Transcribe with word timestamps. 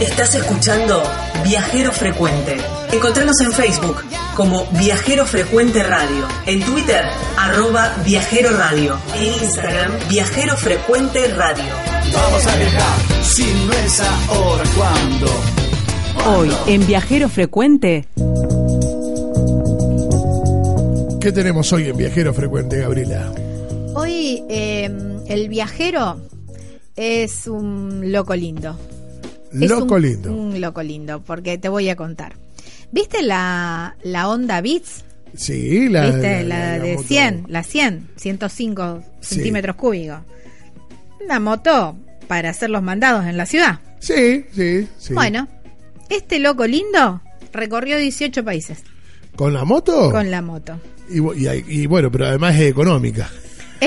Estás 0.00 0.34
escuchando 0.34 1.02
Viajero 1.44 1.92
Frecuente. 1.92 2.56
Encontranos 2.92 3.40
en 3.40 3.52
Facebook 3.52 3.96
como 4.36 4.66
Viajero 4.72 5.26
Frecuente 5.26 5.82
Radio, 5.82 6.26
en 6.46 6.60
Twitter 6.60 7.04
arroba 7.36 7.94
Viajero 8.04 8.50
Radio, 8.56 8.98
en 9.16 9.26
Instagram 9.44 9.92
Viajero 10.08 10.56
Frecuente 10.56 11.28
Radio. 11.28 11.64
Vamos 12.12 12.46
a 12.46 12.56
viajar, 12.56 13.24
si 13.24 13.44
no 13.66 13.72
es 13.72 14.00
ahora, 14.00 14.64
¿cuándo? 14.76 15.26
Hoy 16.26 16.52
en 16.66 16.86
Viajero 16.86 17.28
Frecuente. 17.28 18.06
¿Qué 21.20 21.32
tenemos 21.32 21.72
hoy 21.72 21.88
en 21.88 21.96
Viajero 21.96 22.34
Frecuente, 22.34 22.80
Gabriela? 22.80 23.32
Hoy 23.94 24.42
eh, 24.48 24.90
el 25.28 25.48
viajero 25.48 26.18
es 26.96 27.46
un 27.46 28.12
loco 28.12 28.34
lindo. 28.34 28.78
Loco 29.52 29.94
un- 29.96 30.02
lindo. 30.02 30.32
Un 30.32 30.60
loco 30.60 30.82
lindo, 30.82 31.20
porque 31.22 31.58
te 31.58 31.68
voy 31.68 31.88
a 31.88 31.96
contar. 31.96 32.34
¿Viste 32.90 33.22
la, 33.22 33.96
la 34.02 34.28
Honda 34.28 34.60
Beats? 34.60 35.04
Sí, 35.34 35.88
la, 35.88 36.10
¿Viste? 36.10 36.42
La, 36.44 36.78
de 36.78 36.94
moto. 36.96 37.08
100, 37.08 37.44
la 37.48 37.62
100, 37.62 38.08
105 38.16 39.02
Sí. 39.20 39.34
centímetros 39.36 39.76
cúbicos. 39.76 40.18
Una 41.24 41.40
moto 41.40 41.96
para 42.28 42.50
hacer 42.50 42.68
los 42.70 42.82
mandados 42.82 43.24
en 43.26 43.36
la 43.36 43.46
ciudad. 43.46 43.80
Sí, 43.98 44.44
sí, 44.54 44.86
sí. 44.98 45.14
Bueno, 45.14 45.48
este 46.10 46.38
loco 46.38 46.66
lindo 46.66 47.22
recorrió 47.52 47.96
18 47.98 48.44
países 48.44 48.82
¿Con 49.36 49.54
la 49.54 49.64
moto? 49.64 50.10
con 50.10 50.30
la 50.30 50.42
moto. 50.42 50.78
Y, 51.08 51.20
y 51.20 51.64
y 51.82 51.86
bueno, 51.86 52.10
pero 52.10 52.26
además 52.26 52.54
es 52.56 52.62
económica. 52.70 53.30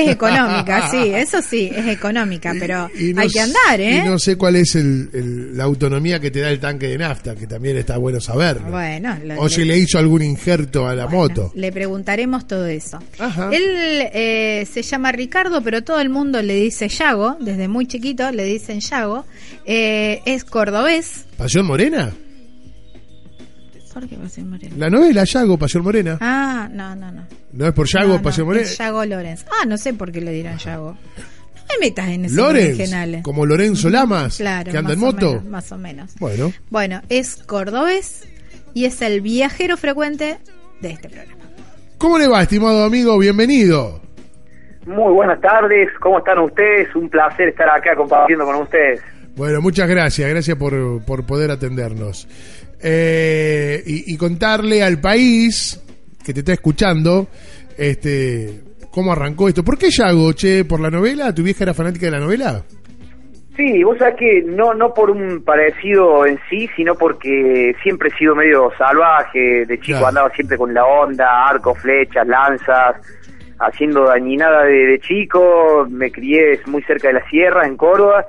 Es 0.03 0.09
económica, 0.09 0.89
sí, 0.91 1.11
eso 1.13 1.41
sí, 1.41 1.71
es 1.75 1.87
económica, 1.87 2.53
pero 2.59 2.89
Y 2.99 3.13
no 3.13 3.21
hay 3.21 3.29
que 3.29 3.39
andar, 3.39 3.79
¿eh? 3.79 4.01
Y 4.03 4.07
no 4.07 4.19
sé 4.19 4.35
cuál 4.35 4.55
es 4.57 4.75
el- 4.75 5.09
el- 5.13 5.57
la 5.57 5.63
autonomía 5.63 6.19
que 6.19 6.31
te 6.31 6.39
da 6.41 6.49
el 6.49 6.59
tanque 6.59 6.87
de 6.87 6.97
nafta, 6.97 7.35
que 7.35 7.47
también 7.47 7.77
está 7.77 7.97
bueno 7.97 8.19
saberlo. 8.19 8.69
Bueno, 8.69 9.17
lo- 9.23 9.39
o 9.41 9.49
si 9.49 9.63
le 9.65 9.77
hizo 9.77 9.97
algún 9.97 10.21
injerto 10.21 10.87
a 10.87 10.95
la 10.95 11.07
moto. 11.07 11.51
Le 11.55 11.71
preguntaremos 11.71 12.47
todo 12.47 12.65
eso. 12.65 12.99
Ajá. 13.19 13.49
Él 13.53 13.63
eh, 14.13 14.67
se 14.71 14.81
llama 14.81 15.11
Ricardo, 15.11 15.61
pero 15.61 15.83
todo 15.83 15.99
el 16.01 16.09
mundo 16.09 16.41
le 16.41 16.55
dice 16.55 16.87
Yago, 16.89 17.37
desde 17.39 17.67
muy 17.67 17.85
chiquito 17.87 18.31
le 18.31 18.43
dicen 18.45 18.79
Yago. 18.81 19.25
Eh, 19.65 20.21
es 20.25 20.43
cordobés. 20.43 21.25
¿Pasión 21.37 21.65
Morena? 21.65 22.11
La 24.77 24.89
novela 24.89 25.23
Yago, 25.23 25.57
Pasión 25.57 25.83
Morena. 25.83 26.17
Ah, 26.21 26.67
no, 26.71 26.95
no, 26.95 27.11
no. 27.11 27.23
¿No 27.53 27.67
es 27.67 27.73
por 27.73 27.87
Yago, 27.87 28.07
No, 28.09 28.15
no, 28.17 28.21
Pasión 28.21 28.47
Morena? 28.47 28.65
es 28.65 28.77
Yago 28.77 29.05
Lorenz. 29.05 29.45
Ah, 29.49 29.65
no 29.65 29.77
sé 29.77 29.93
por 29.93 30.11
qué 30.11 30.21
le 30.21 30.31
dirán 30.31 30.57
Yago. 30.57 30.91
No 30.91 31.61
me 31.79 31.87
metas 31.87 32.09
en 32.09 32.25
esos 32.25 32.37
Lorenz, 32.37 32.75
originales. 32.77 33.23
como 33.23 33.45
Lorenzo 33.45 33.89
Lamas, 33.89 34.37
Claro, 34.37 34.71
que 34.71 34.77
anda 34.77 34.93
en 34.93 34.99
moto. 34.99 35.27
menos, 35.29 35.45
más 35.45 35.71
o 35.71 35.77
menos. 35.77 36.13
Bueno, 36.19 36.53
Bueno, 36.69 37.01
es 37.09 37.37
cordobés 37.37 38.27
y 38.73 38.85
es 38.85 39.01
el 39.01 39.21
viajero 39.21 39.77
frecuente 39.77 40.37
de 40.81 40.89
este 40.91 41.09
programa. 41.09 41.43
¿cómo 41.97 42.19
le 42.19 42.27
va, 42.27 42.41
estimado 42.43 42.83
amigo? 42.83 43.17
Bienvenido. 43.17 44.01
Muy 44.85 45.11
buenas 45.13 45.41
tardes, 45.41 45.89
¿cómo 45.99 46.19
están 46.19 46.37
ustedes? 46.39 46.93
Un 46.95 47.09
placer 47.09 47.47
estar 47.49 47.67
acá 47.69 47.95
compartiendo 47.95 48.45
con 48.45 48.55
ustedes. 48.57 49.01
Bueno, 49.35 49.59
muchas 49.59 49.89
gracias, 49.89 50.29
gracias 50.29 50.55
por, 50.57 51.03
por 51.03 51.25
poder 51.25 51.49
atendernos. 51.51 52.27
Eh, 52.87 53.81
y, 53.83 54.13
y 54.13 54.17
contarle 54.17 54.83
al 54.83 55.01
país 55.01 55.81
que 56.23 56.33
te 56.35 56.41
está 56.41 56.53
escuchando 56.53 57.27
este 57.75 58.61
cómo 58.91 59.11
arrancó 59.11 59.47
esto. 59.49 59.63
¿Por 59.63 59.77
qué 59.77 59.87
Yago, 59.89 60.33
che? 60.33 60.65
¿Por 60.65 60.79
la 60.79 60.91
novela? 60.91 61.33
¿Tu 61.33 61.41
vieja 61.41 61.63
era 61.63 61.73
fanática 61.73 62.05
de 62.05 62.11
la 62.11 62.19
novela? 62.19 62.63
Sí, 63.57 63.83
vos 63.83 63.97
sabés 63.97 64.15
que 64.19 64.43
no, 64.45 64.73
no 64.75 64.93
por 64.93 65.09
un 65.09 65.43
parecido 65.43 66.25
en 66.27 66.37
sí, 66.49 66.69
sino 66.75 66.93
porque 66.95 67.73
siempre 67.81 68.09
he 68.13 68.17
sido 68.19 68.35
medio 68.35 68.69
salvaje, 68.77 69.65
de 69.65 69.79
chico 69.79 69.97
Claro. 69.97 70.07
andaba 70.07 70.29
siempre 70.31 70.57
con 70.57 70.73
la 70.73 70.85
onda, 70.85 71.25
arco, 71.47 71.73
flechas, 71.73 72.27
lanzas, 72.27 72.97
haciendo 73.59 74.03
dañinada 74.05 74.65
de, 74.65 74.73
de 74.87 74.99
chico, 74.99 75.87
me 75.89 76.11
crié 76.11 76.59
muy 76.67 76.83
cerca 76.83 77.07
de 77.07 77.15
la 77.15 77.29
sierra, 77.29 77.65
en 77.65 77.77
Córdoba, 77.77 78.25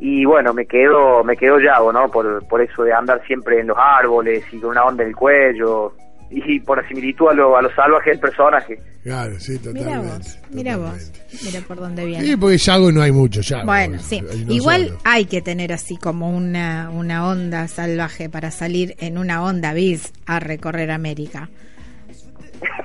y 0.00 0.24
bueno, 0.24 0.52
me 0.52 0.66
quedó, 0.66 1.24
me 1.24 1.36
quedó 1.36 1.58
Yago, 1.58 1.92
¿no? 1.92 2.10
Por, 2.10 2.46
por 2.48 2.60
eso 2.60 2.82
de 2.82 2.92
andar 2.92 3.20
siempre 3.26 3.60
en 3.60 3.68
los 3.68 3.76
árboles 3.78 4.44
y 4.52 4.58
con 4.60 4.70
una 4.70 4.84
onda 4.84 5.02
en 5.02 5.10
el 5.10 5.16
cuello, 5.16 5.94
y 6.28 6.58
por 6.60 6.82
la 6.82 6.88
similitud 6.88 7.28
a 7.28 7.34
lo, 7.34 7.56
a 7.56 7.62
lo 7.62 7.70
salvaje 7.74 8.10
del 8.10 8.18
personaje. 8.18 8.78
Claro, 9.04 9.38
sí, 9.38 9.52
Mira 9.52 9.84
totalmente. 9.84 10.08
vos, 10.18 10.38
mira 10.50 10.76
vos, 10.76 11.12
mira 11.44 11.60
por 11.60 11.76
dónde 11.76 12.04
viene. 12.04 12.24
Sí, 12.26 12.36
porque 12.36 12.58
Yago 12.58 12.90
no 12.90 13.00
hay 13.02 13.12
mucho, 13.12 13.40
Yago. 13.40 13.64
Bueno, 13.66 13.98
sí. 14.00 14.20
Hay 14.28 14.42
uno 14.42 14.52
Igual 14.52 14.86
solo. 14.88 14.98
hay 15.04 15.24
que 15.26 15.40
tener 15.40 15.72
así 15.72 15.96
como 15.96 16.30
una, 16.36 16.90
una 16.90 17.28
onda 17.28 17.68
salvaje 17.68 18.28
para 18.28 18.50
salir 18.50 18.96
en 18.98 19.16
una 19.18 19.44
onda 19.44 19.72
bis 19.74 20.12
a 20.26 20.40
recorrer 20.40 20.90
América. 20.90 21.48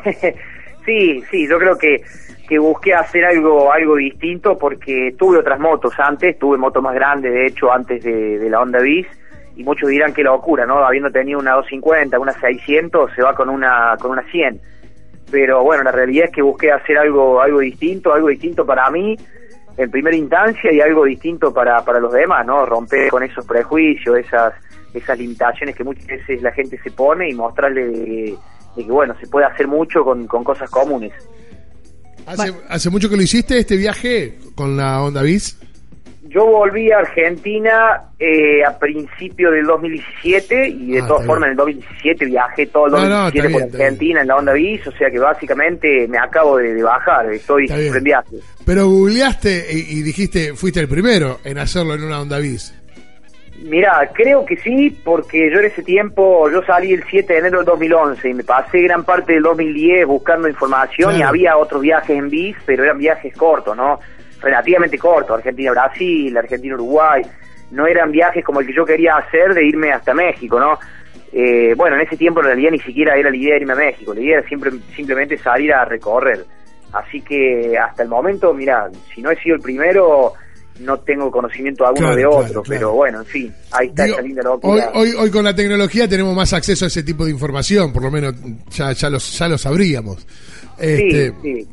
sí, 0.91 1.23
sí, 1.31 1.47
yo 1.47 1.57
creo 1.57 1.77
que, 1.77 2.03
que 2.47 2.59
busqué 2.59 2.93
hacer 2.93 3.25
algo 3.25 3.71
algo 3.71 3.95
distinto 3.95 4.57
porque 4.57 5.15
tuve 5.17 5.37
otras 5.37 5.59
motos 5.59 5.93
antes, 5.97 6.37
tuve 6.37 6.57
motos 6.57 6.83
más 6.83 6.93
grandes, 6.93 7.33
de 7.33 7.47
hecho, 7.47 7.71
antes 7.71 8.03
de, 8.03 8.49
la 8.49 8.59
Honda 8.59 8.79
Bis, 8.79 9.07
y 9.55 9.63
muchos 9.63 9.89
dirán 9.89 10.13
que 10.13 10.23
locura, 10.23 10.65
¿no? 10.65 10.83
Habiendo 10.83 11.09
tenido 11.09 11.39
una 11.39 11.53
250, 11.53 12.19
una 12.19 12.33
600, 12.33 13.11
se 13.15 13.21
va 13.21 13.35
con 13.35 13.49
una 13.49 13.95
con 13.99 14.11
una 14.11 14.23
100. 14.23 14.59
Pero 15.31 15.63
bueno, 15.63 15.83
la 15.83 15.91
realidad 15.91 16.25
es 16.25 16.31
que 16.31 16.41
busqué 16.41 16.71
hacer 16.71 16.97
algo 16.97 17.41
algo 17.41 17.59
distinto, 17.59 18.13
algo 18.13 18.27
distinto 18.27 18.65
para 18.65 18.89
mí 18.89 19.15
en 19.77 19.89
primera 19.89 20.15
instancia 20.15 20.71
y 20.73 20.81
algo 20.81 21.05
distinto 21.05 21.53
para, 21.53 21.83
para 21.85 21.99
los 21.99 22.11
demás, 22.11 22.45
¿no? 22.45 22.65
Romper 22.65 23.09
con 23.09 23.23
esos 23.23 23.45
prejuicios, 23.45 24.17
esas 24.17 24.53
esas 24.93 25.17
limitaciones 25.17 25.73
que 25.73 25.85
muchas 25.85 26.05
veces 26.05 26.41
la 26.41 26.51
gente 26.51 26.77
se 26.83 26.91
pone 26.91 27.29
y 27.29 27.33
mostrarle 27.33 28.35
de, 28.75 28.85
que, 28.85 28.91
bueno, 28.91 29.15
se 29.19 29.27
puede 29.27 29.45
hacer 29.45 29.67
mucho 29.67 30.03
con, 30.03 30.27
con 30.27 30.43
cosas 30.43 30.69
comunes. 30.69 31.13
¿Hace, 32.25 32.53
hace 32.69 32.89
mucho 32.89 33.09
que 33.09 33.15
lo 33.17 33.23
hiciste 33.23 33.57
este 33.57 33.75
viaje 33.77 34.37
con 34.55 34.77
la 34.77 35.01
Honda 35.03 35.21
Bis? 35.23 35.57
Yo 36.29 36.45
volví 36.45 36.89
a 36.91 36.99
Argentina 36.99 38.03
eh, 38.17 38.63
a 38.63 38.77
principios 38.79 39.51
del 39.51 39.65
2017 39.65 40.69
y 40.69 40.91
de 40.93 40.99
Ah, 41.01 41.07
todas 41.07 41.25
formas 41.25 41.47
en 41.47 41.51
el 41.51 41.57
2017 41.57 42.25
viajé 42.25 42.67
todo 42.67 42.85
el 42.85 42.91
No, 42.93 42.99
no, 43.09 43.23
2017 43.25 43.37
está 43.39 43.47
bien, 43.47 43.51
por 43.51 43.71
bien. 43.71 43.81
Argentina 43.81 44.21
en 44.21 44.27
la 44.27 44.35
Honda 44.37 44.53
Bis, 44.53 44.87
o 44.87 44.91
sea 44.93 45.09
que 45.11 45.19
básicamente 45.19 46.07
me 46.07 46.17
acabo 46.19 46.57
de, 46.57 46.73
de 46.73 46.83
bajar, 46.83 47.33
estoy 47.33 47.65
en 47.69 48.03
viaje. 48.03 48.37
Pero 48.65 48.87
googleaste 48.87 49.65
y, 49.73 49.99
y 49.99 50.01
dijiste, 50.03 50.53
fuiste 50.53 50.79
el 50.79 50.87
primero 50.87 51.39
en 51.43 51.57
hacerlo 51.57 51.95
en 51.95 52.03
una 52.03 52.21
Honda 52.21 52.37
Bis. 52.37 52.73
Mira, 53.63 54.09
creo 54.13 54.43
que 54.43 54.57
sí, 54.57 54.89
porque 55.03 55.51
yo 55.51 55.59
en 55.59 55.65
ese 55.65 55.83
tiempo, 55.83 56.49
yo 56.49 56.63
salí 56.63 56.93
el 56.93 57.03
7 57.03 57.31
de 57.31 57.39
enero 57.39 57.57
del 57.59 57.65
2011 57.67 58.29
y 58.29 58.33
me 58.33 58.43
pasé 58.43 58.81
gran 58.81 59.03
parte 59.03 59.33
del 59.33 59.43
2010 59.43 60.07
buscando 60.07 60.47
información 60.47 61.15
y 61.15 61.21
había 61.21 61.57
otros 61.57 61.81
viajes 61.81 62.17
en 62.17 62.29
bis, 62.29 62.57
pero 62.65 62.83
eran 62.83 62.97
viajes 62.97 63.35
cortos, 63.35 63.77
¿no? 63.77 63.99
Relativamente 64.41 64.97
cortos, 64.97 65.37
Argentina-Brasil, 65.37 66.35
Argentina-Uruguay, 66.35 67.21
no 67.69 67.85
eran 67.85 68.11
viajes 68.11 68.43
como 68.43 68.61
el 68.61 68.67
que 68.67 68.73
yo 68.73 68.83
quería 68.83 69.17
hacer 69.17 69.53
de 69.53 69.63
irme 69.63 69.91
hasta 69.91 70.15
México, 70.15 70.59
¿no? 70.59 70.79
Eh, 71.31 71.75
bueno, 71.77 71.97
en 71.97 72.01
ese 72.01 72.17
tiempo 72.17 72.39
en 72.39 72.47
realidad 72.47 72.71
ni 72.71 72.79
siquiera 72.79 73.15
era 73.15 73.29
la 73.29 73.37
idea 73.37 73.53
de 73.53 73.61
irme 73.61 73.73
a 73.73 73.77
México, 73.77 74.13
la 74.13 74.21
idea 74.21 74.39
era 74.39 74.47
siempre, 74.47 74.71
simplemente 74.95 75.37
salir 75.37 75.71
a 75.71 75.85
recorrer. 75.85 76.45
Así 76.93 77.21
que 77.21 77.77
hasta 77.77 78.01
el 78.01 78.09
momento, 78.09 78.53
mira, 78.53 78.89
si 79.13 79.21
no 79.21 79.29
he 79.29 79.35
sido 79.37 79.55
el 79.55 79.61
primero, 79.61 80.33
no 80.81 80.97
tengo 80.99 81.31
conocimiento 81.31 81.85
alguno 81.85 82.07
Claro, 82.07 82.15
de 82.15 82.25
otro, 82.25 82.63
claro. 82.63 82.79
pero 82.79 82.93
bueno, 82.93 83.19
en 83.19 83.25
fin, 83.25 83.53
ahí 83.71 83.87
está 83.87 84.05
Digo, 84.05 84.17
esa 84.17 84.27
linda 84.27 84.41
hoy, 84.61 84.81
hoy, 84.93 85.13
hoy 85.17 85.31
con 85.31 85.43
la 85.43 85.55
tecnología 85.55 86.07
tenemos 86.07 86.35
más 86.35 86.53
acceso 86.53 86.85
a 86.85 86.87
ese 86.87 87.03
tipo 87.03 87.25
de 87.25 87.31
información, 87.31 87.91
por 87.93 88.03
lo 88.03 88.11
menos 88.11 88.35
ya, 88.69 88.91
ya, 88.91 89.09
los, 89.09 89.37
ya 89.37 89.47
lo 89.47 89.57
sabríamos. 89.57 90.25
Este, 90.77 91.29
Sí, 91.29 91.33
sí. 91.41 91.67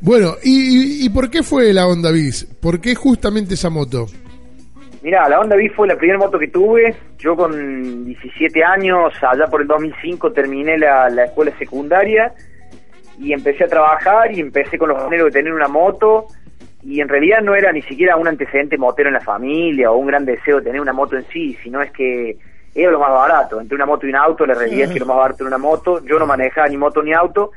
Bueno, 0.00 0.34
¿y, 0.42 1.06
y, 1.06 1.08
por 1.08 1.30
qué 1.30 1.42
fue 1.42 1.72
la 1.72 1.86
Honda 1.86 2.10
Bis? 2.10 2.44
¿Por 2.44 2.80
qué 2.80 2.94
justamente 2.94 3.54
esa 3.54 3.70
moto? 3.70 4.06
Mira, 5.02 5.26
la 5.28 5.40
Honda 5.40 5.56
Bis 5.56 5.72
fue 5.74 5.88
la 5.88 5.96
primera 5.96 6.18
moto 6.18 6.38
que 6.38 6.48
tuve. 6.48 6.94
Yo 7.18 7.34
con 7.34 8.04
17 8.04 8.62
años, 8.62 9.12
allá 9.22 9.46
por 9.46 9.62
el 9.62 9.66
2005, 9.66 10.32
terminé 10.32 10.76
la, 10.76 11.08
la 11.08 11.24
escuela 11.24 11.56
secundaria 11.58 12.34
y 13.18 13.32
empecé 13.32 13.64
a 13.64 13.68
trabajar 13.68 14.32
y 14.32 14.40
empecé 14.40 14.78
con 14.78 14.90
los 14.90 15.02
anhelos 15.02 15.26
de 15.26 15.38
tener 15.40 15.52
una 15.52 15.68
moto. 15.68 16.26
Y 16.82 17.00
en 17.00 17.08
realidad 17.08 17.42
no 17.42 17.54
era 17.54 17.72
ni 17.72 17.82
siquiera 17.82 18.16
un 18.16 18.28
antecedente 18.28 18.78
motero 18.78 19.08
en 19.08 19.14
la 19.14 19.20
familia 19.20 19.90
o 19.90 19.96
un 19.96 20.06
gran 20.06 20.24
deseo 20.24 20.58
de 20.58 20.64
tener 20.64 20.80
una 20.80 20.92
moto 20.92 21.16
en 21.16 21.24
sí, 21.28 21.56
sino 21.62 21.82
es 21.82 21.90
que 21.90 22.36
era 22.74 22.90
lo 22.90 23.00
más 23.00 23.10
barato. 23.10 23.60
Entre 23.60 23.74
una 23.74 23.86
moto 23.86 24.06
y 24.06 24.10
un 24.10 24.16
auto, 24.16 24.46
la 24.46 24.54
realidad 24.54 24.88
es 24.88 24.92
que 24.92 25.00
lo 25.00 25.06
más 25.06 25.16
barato 25.16 25.44
era 25.44 25.48
una 25.48 25.58
moto. 25.58 26.04
Yo 26.04 26.18
no 26.18 26.26
manejaba 26.26 26.68
ni 26.68 26.76
moto 26.76 27.02
ni 27.02 27.12
auto. 27.12 27.52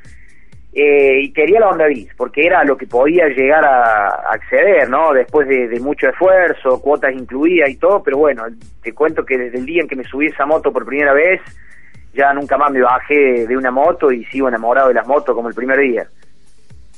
Eh, 0.76 1.22
y 1.22 1.32
quería 1.32 1.60
la 1.60 1.70
Honda 1.70 1.86
Bis, 1.86 2.10
porque 2.18 2.48
era 2.48 2.64
lo 2.64 2.76
que 2.76 2.88
podía 2.88 3.28
llegar 3.28 3.64
a, 3.64 4.08
acceder, 4.32 4.90
¿no? 4.90 5.14
Después 5.14 5.48
de, 5.48 5.80
mucho 5.80 6.10
esfuerzo, 6.10 6.82
cuotas 6.82 7.14
incluidas 7.14 7.70
y 7.70 7.76
todo, 7.76 8.02
pero 8.02 8.18
bueno, 8.18 8.46
te 8.82 8.92
cuento 8.92 9.24
que 9.24 9.38
desde 9.38 9.60
el 9.60 9.68
día 9.68 9.84
en 9.84 9.88
que 9.88 9.96
me 9.96 10.04
subí 10.04 10.28
esa 10.28 10.48
moto 10.48 10.74
por 10.74 10.84
primera 10.84 11.14
vez, 11.14 11.42
ya 12.16 12.34
nunca 12.34 12.58
más 12.58 12.72
me 12.72 12.82
bajé 12.82 13.46
de 13.46 13.56
una 13.56 13.70
moto 13.70 14.12
y 14.12 14.26
sigo 14.26 14.48
enamorado 14.48 14.88
de 14.88 14.96
las 14.96 15.06
motos 15.06 15.36
como 15.36 15.48
el 15.48 15.54
primer 15.54 15.78
día. 15.80 16.08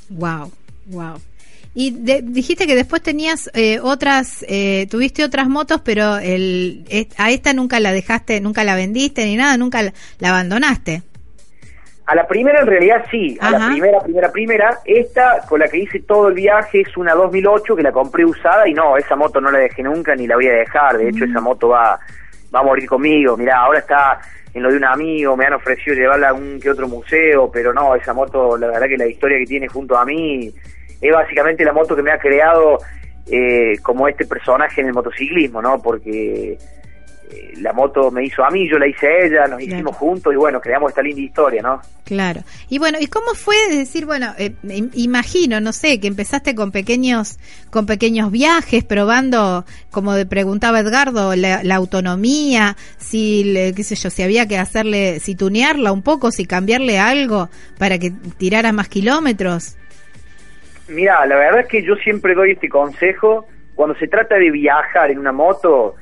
Wow, 0.08 0.50
wow. 0.86 1.16
Y 1.78 1.90
dijiste 1.90 2.66
que 2.66 2.74
después 2.74 3.02
tenías 3.02 3.50
eh, 3.52 3.80
otras, 3.82 4.42
eh, 4.48 4.86
tuviste 4.90 5.22
otras 5.22 5.46
motos, 5.46 5.82
pero 5.84 6.16
el, 6.16 6.86
a 7.18 7.30
esta 7.30 7.52
nunca 7.52 7.80
la 7.80 7.92
dejaste, 7.92 8.40
nunca 8.40 8.64
la 8.64 8.74
vendiste 8.74 9.26
ni 9.26 9.36
nada, 9.36 9.58
nunca 9.58 9.82
la, 9.82 9.92
abandonaste. 10.26 11.02
A 12.06 12.14
la 12.14 12.26
primera 12.26 12.60
en 12.60 12.66
realidad 12.66 13.04
sí, 13.10 13.36
a 13.42 13.50
la 13.50 13.68
primera, 13.68 14.00
primera, 14.00 14.32
primera. 14.32 14.78
Esta 14.86 15.42
con 15.46 15.60
la 15.60 15.68
que 15.68 15.76
hice 15.76 16.00
todo 16.00 16.28
el 16.28 16.34
viaje 16.34 16.80
es 16.80 16.96
una 16.96 17.12
2008 17.12 17.76
que 17.76 17.82
la 17.82 17.92
compré 17.92 18.24
usada 18.24 18.66
y 18.66 18.72
no, 18.72 18.96
esa 18.96 19.14
moto 19.14 19.38
no 19.38 19.50
la 19.50 19.58
dejé 19.58 19.82
nunca 19.82 20.14
ni 20.14 20.26
la 20.26 20.36
voy 20.36 20.46
a 20.46 20.54
dejar. 20.54 20.96
De 20.96 21.10
hecho, 21.10 21.26
mm. 21.26 21.30
esa 21.30 21.40
moto 21.42 21.68
va, 21.68 22.00
va 22.54 22.60
a 22.60 22.62
morir 22.62 22.88
conmigo. 22.88 23.36
Mirá, 23.36 23.58
ahora 23.58 23.80
está 23.80 24.18
en 24.54 24.62
lo 24.62 24.70
de 24.70 24.78
un 24.78 24.84
amigo, 24.84 25.36
me 25.36 25.44
han 25.44 25.52
ofrecido 25.52 25.94
llevarla 25.94 26.30
a 26.30 26.32
un 26.32 26.58
que 26.58 26.70
otro 26.70 26.88
museo, 26.88 27.50
pero 27.52 27.74
no, 27.74 27.94
esa 27.94 28.14
moto, 28.14 28.56
la 28.56 28.68
verdad 28.68 28.88
que 28.88 28.96
la 28.96 29.06
historia 29.06 29.36
que 29.36 29.44
tiene 29.44 29.68
junto 29.68 29.94
a 29.98 30.06
mí 30.06 30.50
es 31.00 31.12
básicamente 31.12 31.64
la 31.64 31.72
moto 31.72 31.94
que 31.94 32.02
me 32.02 32.10
ha 32.10 32.18
creado 32.18 32.78
eh, 33.28 33.78
como 33.82 34.06
este 34.06 34.24
personaje 34.24 34.80
en 34.80 34.86
el 34.86 34.94
motociclismo, 34.94 35.60
¿no? 35.60 35.82
Porque 35.82 36.52
eh, 37.28 37.54
la 37.56 37.72
moto 37.72 38.12
me 38.12 38.24
hizo 38.24 38.44
a 38.44 38.50
mí, 38.50 38.68
yo 38.70 38.78
la 38.78 38.86
hice 38.86 39.08
a 39.08 39.26
ella, 39.26 39.46
nos 39.48 39.60
hicimos 39.60 39.96
juntos 39.96 40.32
y 40.32 40.36
bueno, 40.36 40.60
creamos 40.60 40.90
esta 40.90 41.02
linda 41.02 41.20
historia, 41.20 41.60
¿no? 41.60 41.80
Claro. 42.04 42.42
Y 42.68 42.78
bueno, 42.78 42.98
¿y 43.00 43.08
cómo 43.08 43.34
fue 43.34 43.56
decir, 43.68 44.06
bueno, 44.06 44.32
eh, 44.38 44.54
imagino, 44.94 45.60
no 45.60 45.72
sé, 45.72 45.98
que 45.98 46.06
empezaste 46.06 46.54
con 46.54 46.70
pequeños 46.70 47.38
con 47.70 47.84
pequeños 47.84 48.30
viajes, 48.30 48.84
probando, 48.84 49.64
como 49.90 50.12
preguntaba 50.28 50.78
Edgardo, 50.78 51.34
la, 51.34 51.74
autonomía, 51.74 52.76
si, 52.96 53.72
qué 53.74 53.82
sé 53.82 53.96
yo, 53.96 54.08
si 54.08 54.22
había 54.22 54.46
que 54.46 54.56
hacerle, 54.56 55.18
si 55.18 55.34
tunearla 55.34 55.90
un 55.90 56.02
poco, 56.02 56.30
si 56.30 56.46
cambiarle 56.46 57.00
algo 57.00 57.48
para 57.76 57.98
que 57.98 58.12
tirara 58.38 58.70
más 58.70 58.88
kilómetros? 58.88 59.76
Mira, 60.88 61.24
la 61.26 61.36
verdad 61.36 61.60
es 61.60 61.66
que 61.66 61.82
yo 61.82 61.96
siempre 61.96 62.34
doy 62.34 62.52
este 62.52 62.68
consejo 62.68 63.46
cuando 63.74 63.94
se 63.96 64.08
trata 64.08 64.36
de 64.36 64.50
viajar 64.50 65.10
en 65.10 65.18
una 65.18 65.32
moto, 65.32 65.96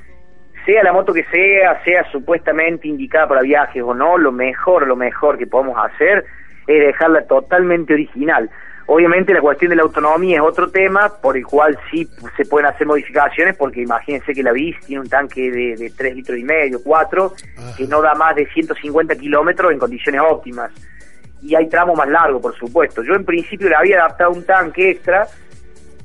sea 0.64 0.82
la 0.82 0.92
moto 0.92 1.12
que 1.12 1.24
sea, 1.24 1.82
sea 1.84 2.10
supuestamente 2.12 2.86
indicada 2.86 3.26
para 3.28 3.42
viajes 3.42 3.82
o 3.82 3.94
no, 3.94 4.16
lo 4.16 4.30
mejor, 4.30 4.86
lo 4.86 4.96
mejor 4.96 5.36
que 5.38 5.46
podemos 5.46 5.76
hacer 5.84 6.24
es 6.66 6.86
dejarla 6.86 7.26
totalmente 7.26 7.92
original. 7.94 8.48
Obviamente 8.86 9.32
la 9.32 9.40
cuestión 9.40 9.70
de 9.70 9.76
la 9.76 9.82
autonomía 9.82 10.36
es 10.36 10.42
otro 10.42 10.70
tema 10.70 11.10
por 11.20 11.36
el 11.38 11.46
cual 11.46 11.78
sí 11.90 12.06
se 12.36 12.44
pueden 12.44 12.66
hacer 12.66 12.86
modificaciones 12.86 13.56
porque 13.56 13.80
imagínense 13.80 14.34
que 14.34 14.42
la 14.42 14.52
bici 14.52 14.78
tiene 14.86 15.00
un 15.00 15.08
tanque 15.08 15.50
de, 15.50 15.76
de 15.76 15.90
3 15.90 16.16
litros 16.16 16.38
y 16.38 16.44
medio, 16.44 16.82
4, 16.84 17.32
que 17.78 17.86
no 17.86 18.02
da 18.02 18.14
más 18.14 18.36
de 18.36 18.46
150 18.46 19.16
kilómetros 19.16 19.72
en 19.72 19.78
condiciones 19.78 20.20
óptimas 20.20 20.70
y 21.44 21.54
hay 21.54 21.68
tramos 21.68 21.96
más 21.96 22.08
largos, 22.08 22.40
por 22.40 22.56
supuesto. 22.56 23.02
Yo 23.02 23.14
en 23.14 23.24
principio 23.24 23.68
le 23.68 23.76
había 23.76 23.98
adaptado 23.98 24.30
un 24.30 24.46
tanque 24.46 24.90
extra, 24.90 25.26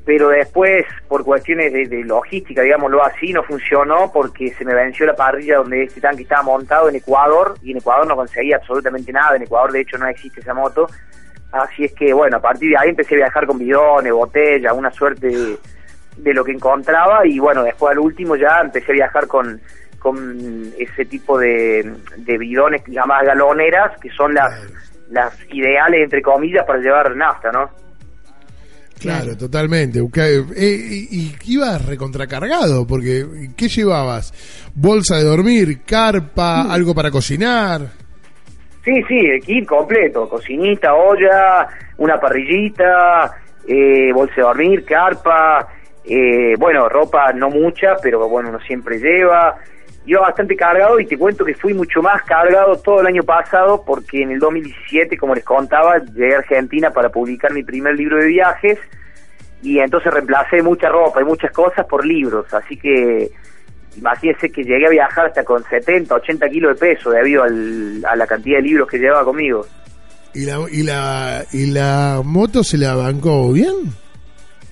pero 0.06 0.30
después, 0.30 0.86
por 1.08 1.24
cuestiones 1.24 1.72
de, 1.72 2.04
logística, 2.04 2.62
digámoslo 2.62 3.04
así, 3.04 3.32
no 3.32 3.42
funcionó 3.44 4.12
porque 4.12 4.50
se 4.50 4.66
me 4.66 4.74
venció 4.74 5.06
la 5.06 5.16
parrilla 5.16 5.58
donde 5.58 5.84
este 5.84 6.02
tanque 6.02 6.24
estaba 6.24 6.44
montado 6.44 6.90
en 6.90 6.96
Ecuador 6.96 7.56
y 7.62 7.72
en 7.72 7.78
Ecuador 7.78 8.06
no 8.06 8.18
conseguía 8.18 8.58
absolutamente 8.58 9.14
nada. 9.14 9.38
En 9.38 9.44
Ecuador, 9.44 9.72
de 9.72 9.82
hecho, 9.82 9.98
no 9.98 10.08
existe 10.08 10.42
esa 10.42 10.54
moto. 10.54 10.88
Así 11.54 11.86
es 11.86 11.94
que, 11.94 12.12
bueno, 12.14 12.38
a 12.38 12.42
partir 12.42 12.72
de 12.72 12.78
ahí 12.78 12.90
empecé 12.90 13.16
a 13.16 13.20
viajar 13.20 13.48
con 13.48 13.58
bidones, 13.58 14.12
botellas, 14.12 14.74
una 14.76 14.92
suerte 14.92 15.28
de, 16.18 16.34
lo 16.34 16.44
que 16.44 16.52
encontraba 16.52 17.26
y, 17.26 17.40
bueno, 17.40 17.64
después 17.64 17.92
al 17.92 18.00
último 18.00 18.36
ya 18.36 18.60
empecé 18.62 18.92
a 18.92 18.96
viajar 18.96 19.28
con 19.28 19.62
con 20.00 20.72
ese 20.78 21.04
tipo 21.04 21.38
de, 21.38 21.94
de 22.16 22.38
bidones 22.38 22.82
llamadas 22.88 23.28
galoneras, 23.28 24.00
que 24.00 24.10
son 24.12 24.34
las 24.34 24.50
las 25.10 25.34
ideales, 25.52 26.04
entre 26.04 26.22
comillas, 26.22 26.66
para 26.66 26.80
llevar 26.80 27.16
nafta, 27.16 27.52
¿no? 27.52 27.70
Claro, 29.00 29.38
totalmente. 29.38 30.00
Eh, 30.00 30.46
y, 30.58 31.34
ibas 31.46 31.86
recontracargado, 31.86 32.86
porque 32.86 33.50
¿qué 33.56 33.70
llevabas? 33.70 34.34
¿Bolsa 34.76 35.18
de 35.18 35.24
dormir, 35.24 35.84
carpa, 35.86 36.72
algo 36.72 36.94
para 36.94 37.10
cocinar? 37.10 37.82
Sí, 38.84 39.02
sí, 39.08 39.18
el 39.18 39.42
kit 39.42 39.66
completo, 39.66 40.28
cocinita, 40.28 40.94
olla, 40.94 41.68
una 41.98 42.20
parrillita, 42.20 43.32
eh, 43.68 44.12
bolsa 44.14 44.36
de 44.36 44.42
dormir, 44.42 44.84
carpa, 44.84 45.68
eh, 46.04 46.56
bueno, 46.58 46.90
ropa 46.90 47.32
no 47.34 47.50
mucha, 47.50 47.96
pero 48.02 48.28
bueno, 48.28 48.50
uno 48.50 48.60
siempre 48.62 48.98
lleva, 48.98 49.58
iba 50.06 50.22
bastante 50.22 50.56
cargado 50.56 51.00
y 51.00 51.06
te 51.06 51.18
cuento 51.18 51.46
que 51.46 51.54
fui 51.54 51.74
mucho 51.74 52.02
más 52.02 52.24
cargado 52.24 52.78
todo 52.78 53.02
el 53.02 53.08
año 53.08 53.24
pasado 53.24 53.84
porque 53.86 54.22
en 54.24 54.32
el 54.32 54.40
2017, 54.40 55.18
como 55.18 55.36
les 55.36 55.44
contaba, 55.44 55.98
llegué 56.00 56.36
a 56.36 56.40
Argentina 56.40 56.92
para 56.92 57.10
publicar 57.10 57.54
mi 57.54 57.64
primer 57.64 57.96
libro 57.96 58.18
de 58.18 58.28
viajes 58.28 58.80
y 59.62 59.80
entonces 59.80 60.14
reemplacé 60.14 60.62
mucha 60.64 60.90
ropa 60.90 61.22
y 61.22 61.26
muchas 61.26 61.52
cosas 61.52 61.86
por 61.86 62.06
libros, 62.06 62.52
así 62.54 62.78
que 62.78 63.30
imagínense 63.98 64.50
que 64.50 64.64
llegué 64.64 64.88
a 64.88 64.90
viajar 64.90 65.28
hasta 65.28 65.44
con 65.44 65.64
70, 65.64 66.16
80 66.16 66.50
kilos 66.50 66.80
de 66.80 66.88
peso 66.88 67.10
debido 67.10 67.44
al, 67.44 68.04
a 68.06 68.16
la 68.16 68.26
cantidad 68.26 68.58
de 68.58 68.64
libros 68.64 68.88
que 68.88 68.98
llevaba 68.98 69.26
conmigo. 69.26 69.66
¿Y 70.34 70.46
la, 70.46 70.60
y 70.72 70.84
la, 70.84 71.44
y 71.52 71.66
la 71.66 72.22
moto 72.24 72.64
se 72.64 72.78
la 72.78 72.96
bancó 72.96 73.52
bien? 73.52 73.76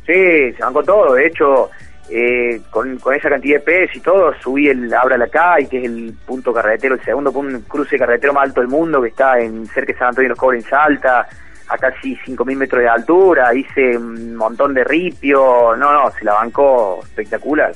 Sí, 0.05 0.53
se 0.55 0.63
bancó 0.63 0.83
todo, 0.83 1.15
de 1.15 1.27
hecho 1.27 1.69
eh, 2.09 2.61
con, 2.69 2.97
esa 3.15 3.29
cantidad 3.29 3.57
de 3.57 3.65
peso 3.65 3.97
y 3.97 4.01
todo, 4.01 4.33
subí 4.41 4.69
el 4.69 4.93
Abra 4.93 5.17
la 5.17 5.27
Calle, 5.27 5.67
que 5.67 5.79
es 5.79 5.85
el 5.85 6.13
punto 6.25 6.53
carretero, 6.53 6.95
el 6.95 7.03
segundo 7.03 7.31
punto, 7.31 7.59
cruce 7.67 7.97
carretero 7.97 8.33
más 8.33 8.45
alto 8.45 8.61
del 8.61 8.69
mundo, 8.69 9.01
que 9.01 9.09
está 9.09 9.39
en 9.39 9.65
cerca 9.67 9.93
de 9.93 9.99
San 9.99 10.07
Antonio 10.09 10.27
de 10.27 10.29
los 10.29 10.39
Cobres 10.39 10.63
en 10.63 10.69
Salta, 10.69 11.27
a 11.69 11.77
casi 11.77 12.15
5.000 12.15 12.55
metros 12.55 12.81
de 12.81 12.87
altura, 12.87 13.53
hice 13.53 13.97
un 13.97 14.35
montón 14.35 14.73
de 14.73 14.83
ripio, 14.83 15.75
no, 15.75 15.91
no, 15.91 16.11
se 16.11 16.23
la 16.23 16.33
bancó 16.33 17.01
espectacular. 17.03 17.73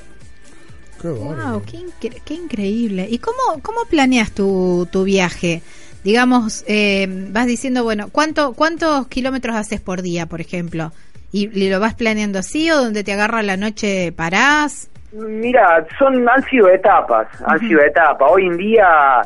Qué 1.02 1.09
wow, 1.09 1.61
qué, 1.66 2.33
increíble. 2.33 3.07
¿Y 3.09 3.18
cómo, 3.18 3.61
cómo 3.61 3.85
planeas 3.85 4.31
tu, 4.31 4.88
tu 4.92 5.04
viaje? 5.04 5.61
Digamos, 6.04 6.64
eh, 6.68 7.07
vas 7.31 7.47
diciendo, 7.47 7.83
bueno, 7.83 8.09
¿cuánto, 8.11 8.54
¿cuántos 8.54 9.07
kilómetros 9.07 9.56
haces 9.56 9.81
por 9.81 10.02
día, 10.02 10.26
por 10.28 10.42
ejemplo? 10.42 10.92
¿Y 11.31 11.69
lo 11.69 11.80
vas 11.80 11.95
planeando 11.95 12.40
así 12.40 12.69
o 12.71 12.78
donde 12.78 13.04
te 13.04 13.14
agarra 13.14 13.42
la 13.42 13.56
noche 13.56 14.11
parás? 14.11 14.92
Mira, 15.14 15.85
son 15.97 16.28
han 16.28 16.44
sido 16.44 16.69
etapas, 16.69 17.28
han 17.45 17.59
sido 17.59 17.81
etapas. 17.81 18.30
Hoy 18.31 18.47
en 18.47 18.57
día 18.57 19.21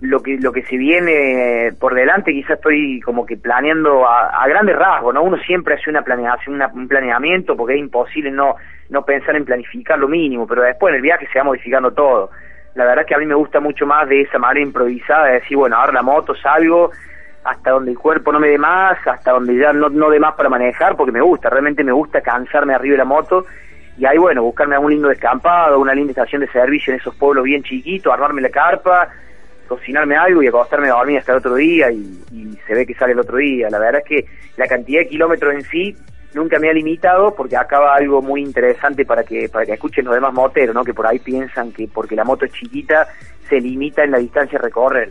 lo 0.00 0.20
que 0.20 0.38
lo 0.38 0.52
que 0.52 0.62
se 0.64 0.76
viene 0.76 1.72
por 1.78 1.94
delante 1.94 2.32
quizás 2.32 2.56
estoy 2.58 3.00
como 3.00 3.24
que 3.24 3.36
planeando 3.36 4.06
a, 4.08 4.46
grandes 4.48 4.76
rasgos, 4.76 5.14
¿no? 5.14 5.22
Uno 5.22 5.36
siempre 5.38 5.74
hace 5.74 5.90
una 5.90 6.02
planeación, 6.02 6.60
un 6.74 6.88
planeamiento 6.88 7.56
porque 7.56 7.74
es 7.74 7.80
imposible 7.80 8.30
no 8.30 8.56
no 8.90 9.04
pensar 9.04 9.34
en 9.34 9.44
planificar 9.44 9.98
lo 9.98 10.08
mínimo, 10.08 10.46
pero 10.46 10.62
después 10.62 10.92
en 10.92 10.96
el 10.96 11.02
viaje 11.02 11.26
se 11.32 11.38
va 11.38 11.44
modificando 11.44 11.92
todo. 11.92 12.30
La 12.74 12.84
verdad 12.84 13.06
que 13.06 13.14
a 13.14 13.18
mí 13.18 13.26
me 13.26 13.34
gusta 13.34 13.60
mucho 13.60 13.86
más 13.86 14.08
de 14.08 14.22
esa 14.22 14.38
manera 14.38 14.64
improvisada, 14.64 15.26
de 15.26 15.32
decir, 15.34 15.56
bueno, 15.56 15.76
ahora 15.76 15.92
la 15.92 16.02
moto 16.02 16.34
salgo 16.34 16.90
hasta 17.44 17.70
donde 17.70 17.90
el 17.90 17.98
cuerpo 17.98 18.32
no 18.32 18.40
me 18.40 18.48
dé 18.48 18.58
más, 18.58 18.98
hasta 19.06 19.32
donde 19.32 19.56
ya 19.56 19.72
no, 19.72 19.90
no 19.90 20.10
dé 20.10 20.18
más 20.18 20.34
para 20.34 20.48
manejar, 20.48 20.96
porque 20.96 21.12
me 21.12 21.20
gusta, 21.20 21.50
realmente 21.50 21.84
me 21.84 21.92
gusta 21.92 22.22
cansarme 22.22 22.74
arriba 22.74 22.92
de 22.92 22.98
la 22.98 23.04
moto 23.04 23.44
y 23.96 24.06
ahí 24.06 24.18
bueno, 24.18 24.42
buscarme 24.42 24.76
un 24.78 24.90
lindo 24.90 25.08
descampado, 25.08 25.78
una 25.78 25.94
linda 25.94 26.10
estación 26.10 26.40
de 26.40 26.48
servicio 26.48 26.92
en 26.92 27.00
esos 27.00 27.14
pueblos 27.14 27.44
bien 27.44 27.62
chiquitos, 27.62 28.12
armarme 28.12 28.40
la 28.40 28.48
carpa, 28.48 29.08
cocinarme 29.68 30.16
algo 30.16 30.42
y 30.42 30.48
acostarme 30.48 30.88
a 30.88 30.94
dormir 30.94 31.18
hasta 31.18 31.32
el 31.32 31.38
otro 31.38 31.54
día 31.54 31.90
y, 31.90 32.20
se 32.66 32.74
ve 32.74 32.86
que 32.86 32.94
sale 32.94 33.12
el 33.12 33.20
otro 33.20 33.36
día. 33.36 33.68
La 33.68 33.78
verdad 33.78 34.00
es 34.02 34.08
que 34.08 34.26
la 34.56 34.66
cantidad 34.66 35.00
de 35.00 35.08
kilómetros 35.08 35.52
en 35.52 35.62
sí 35.64 35.94
nunca 36.32 36.58
me 36.58 36.70
ha 36.70 36.72
limitado 36.72 37.34
porque 37.34 37.58
acaba 37.58 37.94
algo 37.94 38.22
muy 38.22 38.40
interesante 38.40 39.04
para 39.04 39.22
que 39.22 39.50
para 39.50 39.66
que 39.66 39.74
escuchen 39.74 40.06
los 40.06 40.14
demás 40.14 40.32
moteros, 40.32 40.74
¿no? 40.74 40.82
que 40.82 40.94
por 40.94 41.06
ahí 41.06 41.18
piensan 41.18 41.72
que 41.72 41.86
porque 41.86 42.16
la 42.16 42.24
moto 42.24 42.46
es 42.46 42.52
chiquita 42.52 43.06
se 43.50 43.60
limita 43.60 44.02
en 44.02 44.12
la 44.12 44.18
distancia 44.18 44.58
a 44.58 44.62
recorrer 44.62 45.10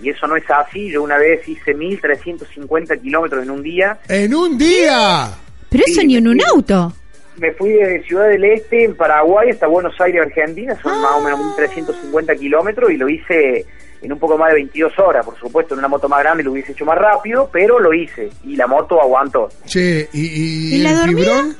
y 0.00 0.10
eso 0.10 0.26
no 0.26 0.36
es 0.36 0.44
así. 0.50 0.90
Yo 0.90 1.02
una 1.02 1.18
vez 1.18 1.46
hice 1.48 1.74
1350 1.74 2.96
kilómetros 2.98 3.42
en 3.42 3.50
un 3.50 3.62
día. 3.62 3.98
¡En 4.08 4.34
un 4.34 4.56
día! 4.56 5.30
Pero 5.68 5.84
eso 5.86 6.02
ni 6.02 6.16
en 6.16 6.28
un 6.28 6.40
auto. 6.42 6.92
Me 7.38 7.50
fui 7.52 7.70
de 7.70 8.02
Ciudad 8.02 8.28
del 8.28 8.44
Este, 8.44 8.84
en 8.84 8.94
Paraguay, 8.94 9.50
hasta 9.50 9.66
Buenos 9.66 9.98
Aires, 10.00 10.22
Argentina. 10.22 10.78
Son 10.82 11.00
más 11.00 11.12
o 11.12 11.22
menos 11.22 11.40
1350 11.40 12.36
kilómetros 12.36 12.90
y 12.90 12.96
lo 12.96 13.08
hice 13.08 13.66
en 14.02 14.12
un 14.12 14.18
poco 14.18 14.36
más 14.36 14.50
de 14.50 14.56
22 14.56 14.98
horas. 14.98 15.24
Por 15.24 15.38
supuesto, 15.38 15.74
en 15.74 15.78
una 15.78 15.88
moto 15.88 16.08
más 16.08 16.20
grande 16.20 16.42
lo 16.42 16.52
hubiese 16.52 16.72
hecho 16.72 16.84
más 16.84 16.98
rápido, 16.98 17.48
pero 17.50 17.78
lo 17.78 17.94
hice 17.94 18.28
y 18.44 18.56
la 18.56 18.66
moto 18.66 19.00
aguantó. 19.00 19.48
Che, 19.64 20.08
¿y, 20.12 20.84
el 20.84 21.08
fibrón? 21.08 21.56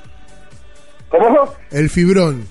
¿Cómo? 1.09 1.55
El 1.71 1.89
fibrón. 1.89 2.47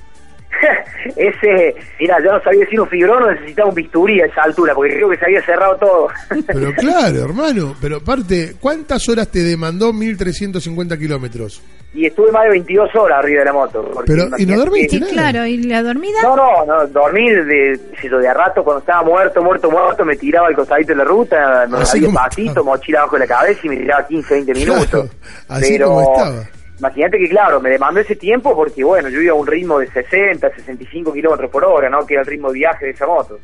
Ese, 1.16 1.76
mira, 2.00 2.18
yo 2.24 2.32
no 2.34 2.42
sabía 2.44 2.66
si 2.70 2.78
un 2.78 2.88
fibrón 2.88 3.24
o 3.24 3.32
necesitaba 3.32 3.70
un 3.70 3.76
bisturí 3.76 4.22
a 4.22 4.26
esa 4.26 4.44
altura, 4.44 4.74
porque 4.76 4.94
creo 4.96 5.10
que 5.10 5.18
se 5.18 5.26
había 5.26 5.42
cerrado 5.44 5.76
todo. 5.78 6.08
Pero 6.48 6.74
claro, 6.74 7.24
hermano. 7.26 7.76
Pero 7.82 7.98
aparte, 7.98 8.56
¿cuántas 8.60 9.08
horas 9.10 9.30
te 9.30 9.40
demandó 9.40 9.92
1350 9.94 10.98
kilómetros? 10.98 11.62
y 11.94 12.06
estuve 12.06 12.32
más 12.32 12.44
de 12.44 12.52
22 12.52 12.96
horas 12.96 13.20
arriba 13.20 13.40
de 13.40 13.46
la 13.48 13.52
moto. 13.52 13.92
Pero, 14.06 14.30
¿y 14.38 14.46
no 14.46 14.56
dormiste? 14.58 14.98
que- 14.98 15.06
Sí, 15.08 15.12
claro, 15.12 15.46
y 15.46 15.58
la 15.64 15.84
dormida. 15.84 16.20
No, 16.24 16.38
no, 16.38 16.66
no, 16.66 16.88
dormir 16.88 17.44
de, 17.44 17.78
de 18.02 18.28
a 18.30 18.34
rato 18.34 18.64
cuando 18.64 18.80
estaba 18.80 19.04
muerto, 19.04 19.44
muerto, 19.44 19.70
muerto, 19.70 20.06
me 20.06 20.16
tiraba 20.16 20.48
al 20.48 20.56
costadito 20.56 20.94
de 20.94 20.96
la 20.96 21.04
ruta, 21.04 21.66
me 21.70 21.80
Así 21.80 21.98
había 21.98 22.08
como 22.08 22.20
pasito, 22.20 22.50
estaba. 22.52 22.66
mochila 22.66 23.00
abajo 23.00 23.16
de 23.18 23.20
la 23.20 23.28
cabeza 23.28 23.60
y 23.64 23.70
me 23.70 23.76
tiraba 23.76 24.08
15, 24.08 24.34
20 24.36 24.54
Claro, 24.54 24.74
minutos. 24.74 25.10
así 25.50 25.74
Pero 25.74 25.88
como 25.88 26.02
estaba. 26.02 26.44
Imagínate 26.82 27.20
que, 27.20 27.30
claro, 27.30 27.62
me 27.62 27.70
demandó 27.70 28.00
ese 28.00 28.16
tiempo 28.16 28.56
porque, 28.56 28.84
bueno, 28.84 29.08
yo 29.10 29.22
iba 29.22 29.34
a 29.34 29.36
un 29.36 29.46
ritmo 29.46 29.78
de 29.78 29.86
60, 29.86 30.50
65 30.50 31.14
kilómetros 31.14 31.52
por 31.52 31.64
hora, 31.64 31.90
¿no? 31.90 32.06
Que 32.08 32.16
era 32.16 32.22
el 32.22 32.28
ritmo 32.28 32.52
de 32.52 32.56
viaje 32.56 32.86
de 32.86 32.92
esa 32.92 33.06
moto. 33.06 33.40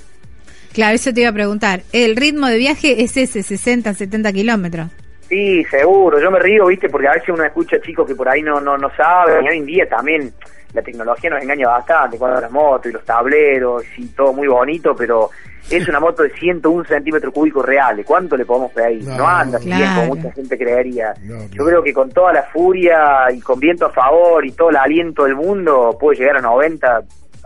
Claro, 0.73 0.95
eso 0.95 1.13
te 1.13 1.21
iba 1.21 1.29
a 1.29 1.33
preguntar. 1.33 1.81
El 1.93 2.15
ritmo 2.15 2.47
de 2.47 2.57
viaje 2.57 3.03
es 3.03 3.15
ese, 3.15 3.43
60, 3.43 3.93
70 3.93 4.33
kilómetros. 4.33 4.87
Sí, 5.29 5.63
seguro, 5.65 6.19
yo 6.19 6.31
me 6.31 6.39
río, 6.39 6.65
viste, 6.65 6.89
porque 6.89 7.07
a 7.07 7.11
veces 7.11 7.29
uno 7.29 7.43
escucha 7.43 7.79
chicos 7.79 8.07
que 8.07 8.15
por 8.15 8.27
ahí 8.27 8.41
no, 8.41 8.59
no, 8.59 8.75
no 8.75 8.89
saben, 8.95 9.45
y 9.45 9.49
hoy 9.49 9.57
en 9.57 9.65
día 9.65 9.87
también 9.87 10.33
la 10.73 10.81
tecnología 10.81 11.29
nos 11.29 11.43
engaña 11.43 11.67
bastante, 11.67 12.17
con 12.17 12.31
las 12.31 12.51
motos 12.51 12.89
y 12.89 12.93
los 12.93 13.05
tableros 13.05 13.83
y 13.97 14.07
todo 14.07 14.33
muy 14.33 14.47
bonito, 14.47 14.95
pero 14.95 15.29
es 15.69 15.87
una 15.87 15.99
moto 15.99 16.23
de 16.23 16.29
101 16.31 16.85
centímetros 16.85 17.33
cúbicos 17.33 17.65
reales, 17.65 18.05
¿cuánto 18.05 18.37
le 18.37 18.45
podemos 18.45 18.71
pedir? 18.71 19.03
No, 19.03 19.17
No, 19.17 19.27
anda 19.27 19.57
así 19.57 19.65
bien 19.67 19.79
Claro. 19.79 20.01
como 20.01 20.15
mucha 20.15 20.31
gente 20.33 20.57
creería. 20.57 21.13
No, 21.23 21.41
Yo 21.43 21.49
claro. 21.49 21.65
creo 21.65 21.83
que 21.83 21.93
con 21.93 22.09
toda 22.11 22.33
la 22.33 22.43
furia 22.43 23.25
y 23.33 23.39
con 23.41 23.59
viento 23.59 23.85
a 23.87 23.91
favor 23.91 24.45
y 24.45 24.51
todo 24.51 24.69
el 24.69 24.77
aliento 24.77 25.25
del 25.25 25.35
mundo 25.35 25.97
puede 25.99 26.19
llegar 26.19 26.37
a 26.37 26.41
90 26.41 27.01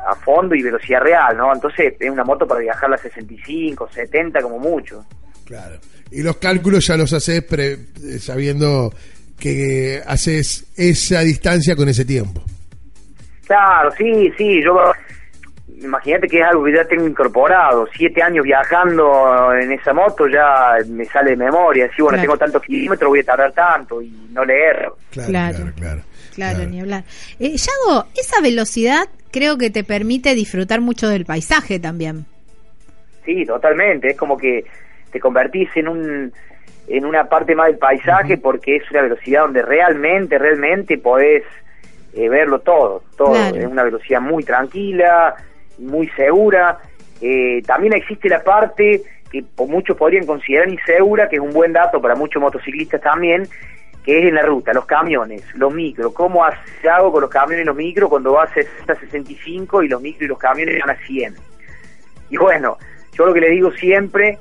a 0.07 0.15
fondo 0.15 0.55
y 0.55 0.63
velocidad 0.63 1.01
real, 1.01 1.37
¿no? 1.37 1.53
Entonces 1.53 1.93
es 1.99 2.09
una 2.09 2.23
moto 2.23 2.47
para 2.47 2.59
viajar 2.59 2.91
a 2.93 2.97
65, 2.97 3.87
70 3.93 4.41
como 4.41 4.57
mucho. 4.59 5.05
Claro. 5.45 5.75
Y 6.11 6.23
los 6.23 6.37
cálculos 6.37 6.87
ya 6.87 6.97
los 6.97 7.13
haces 7.13 7.43
pre- 7.43 7.73
eh, 7.73 8.19
sabiendo 8.19 8.91
que 9.39 10.01
haces 10.05 10.65
esa 10.75 11.21
distancia 11.21 11.75
con 11.75 11.87
ese 11.89 12.03
tiempo. 12.05 12.43
Claro, 13.45 13.91
sí, 13.97 14.31
sí, 14.37 14.61
yo 14.63 14.75
imagínate 15.81 16.27
que 16.27 16.39
es 16.39 16.45
algo 16.45 16.63
que 16.65 16.73
ya 16.73 16.85
tengo 16.85 17.07
incorporado, 17.07 17.87
siete 17.95 18.21
años 18.21 18.43
viajando 18.43 19.53
en 19.53 19.71
esa 19.71 19.93
moto 19.93 20.27
ya 20.27 20.75
me 20.87 21.05
sale 21.05 21.31
de 21.31 21.37
memoria, 21.37 21.89
si 21.95 22.01
bueno, 22.01 22.17
Claro. 22.17 22.21
tengo 22.21 22.37
tantos 22.37 22.61
kilómetros, 22.63 23.09
voy 23.09 23.19
a 23.19 23.23
tardar 23.23 23.51
tanto 23.53 24.01
y 24.01 24.09
no 24.31 24.43
leer. 24.45 24.89
Claro, 25.11 25.29
Claro. 25.29 25.71
claro, 25.75 26.01
claro. 26.35 26.69
Ni 26.69 26.79
hablar. 26.81 27.03
Eh, 27.39 27.55
Yago, 27.57 28.05
esa 28.15 28.41
velocidad 28.41 29.07
creo 29.31 29.57
que 29.57 29.69
te 29.69 29.83
permite 29.83 30.35
disfrutar 30.35 30.81
mucho 30.81 31.07
del 31.07 31.25
paisaje 31.25 31.79
también. 31.79 32.25
Sí, 33.25 33.45
totalmente, 33.45 34.09
es 34.09 34.17
como 34.17 34.37
que 34.37 34.65
te 35.11 35.19
convertís 35.19 35.69
en 35.75 35.87
un 35.87 36.33
en 36.87 37.05
una 37.05 37.25
parte 37.25 37.55
más 37.55 37.67
del 37.67 37.77
paisaje 37.77 38.37
porque 38.37 38.75
es 38.77 38.91
una 38.91 39.03
velocidad 39.03 39.41
donde 39.43 39.61
realmente, 39.61 40.37
realmente 40.37 40.97
podés 40.97 41.43
eh, 42.13 42.27
verlo 42.27 42.59
todo, 42.59 43.03
todo, 43.15 43.31
Claro. 43.31 43.55
es 43.55 43.65
una 43.65 43.83
velocidad 43.83 44.19
muy 44.19 44.43
tranquila, 44.43 45.35
muy 45.81 46.07
segura. 46.09 46.79
Eh, 47.21 47.61
también 47.65 47.93
existe 47.93 48.29
la 48.29 48.43
parte 48.43 49.01
que 49.31 49.43
muchos 49.67 49.95
podrían 49.97 50.25
considerar 50.25 50.69
insegura, 50.69 51.29
que 51.29 51.37
es 51.37 51.41
un 51.41 51.51
buen 51.53 51.71
dato 51.73 52.01
para 52.01 52.15
muchos 52.15 52.41
motociclistas 52.41 52.99
también, 53.01 53.47
que 54.03 54.19
es 54.19 54.25
en 54.25 54.35
la 54.35 54.41
ruta, 54.41 54.73
los 54.73 54.85
camiones, 54.85 55.43
los 55.55 55.73
micros, 55.73 56.11
cómo 56.13 56.43
hago 56.43 57.11
con 57.11 57.21
los 57.21 57.29
camiones 57.29 57.63
y 57.63 57.67
los 57.67 57.75
micros 57.75 58.09
cuando 58.09 58.33
va 58.33 58.43
a 58.43 58.53
60, 58.53 58.95
65 58.95 59.83
y 59.83 59.87
los 59.87 60.01
micros 60.01 60.23
y 60.23 60.27
los 60.27 60.37
camiones 60.39 60.79
van 60.85 60.89
a 60.89 60.99
100. 61.05 61.35
Y 62.31 62.37
bueno, 62.37 62.77
yo 63.13 63.25
lo 63.25 63.33
que 63.33 63.41
le 63.41 63.49
digo 63.49 63.71
siempre, 63.71 64.37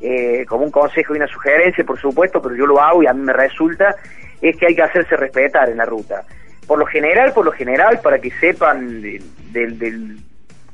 eh, 0.00 0.44
como 0.48 0.64
un 0.64 0.70
consejo 0.70 1.12
y 1.14 1.18
una 1.18 1.26
sugerencia, 1.28 1.84
por 1.84 2.00
supuesto, 2.00 2.40
pero 2.42 2.56
yo 2.56 2.66
lo 2.66 2.80
hago 2.80 3.02
y 3.02 3.06
a 3.06 3.12
mí 3.12 3.20
me 3.22 3.32
resulta, 3.32 3.94
es 4.40 4.56
que 4.56 4.66
hay 4.66 4.74
que 4.74 4.82
hacerse 4.82 5.14
respetar 5.16 5.68
en 5.68 5.76
la 5.76 5.84
ruta. 5.84 6.24
Por 6.66 6.78
lo 6.78 6.86
general, 6.86 7.32
por 7.32 7.44
lo 7.44 7.52
general, 7.52 8.00
para 8.02 8.18
que 8.18 8.30
sepan 8.32 9.02
de- 9.02 9.22
del, 9.52 9.78
del- 9.78 10.16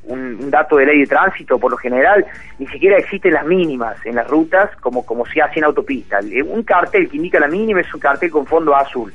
un, 0.03 0.49
dato 0.49 0.77
de 0.77 0.85
ley 0.85 0.99
de 0.99 1.07
tránsito, 1.07 1.59
por 1.59 1.71
lo 1.71 1.77
general, 1.77 2.25
ni 2.57 2.67
siquiera 2.67 2.97
existen 2.97 3.33
las 3.33 3.45
mínimas 3.45 3.97
en 4.05 4.15
las 4.15 4.27
rutas 4.27 4.75
como, 4.77 5.05
como 5.05 5.25
se 5.25 5.41
hace 5.41 5.59
en 5.59 5.65
autopista. 5.65 6.19
Eh, 6.19 6.41
Un 6.41 6.63
cartel 6.63 7.09
que 7.09 7.17
indica 7.17 7.39
la 7.39 7.47
mínima 7.47 7.81
es 7.81 7.93
un 7.93 7.99
cartel 7.99 8.31
con 8.31 8.45
fondo 8.45 8.75
azul 8.75 9.13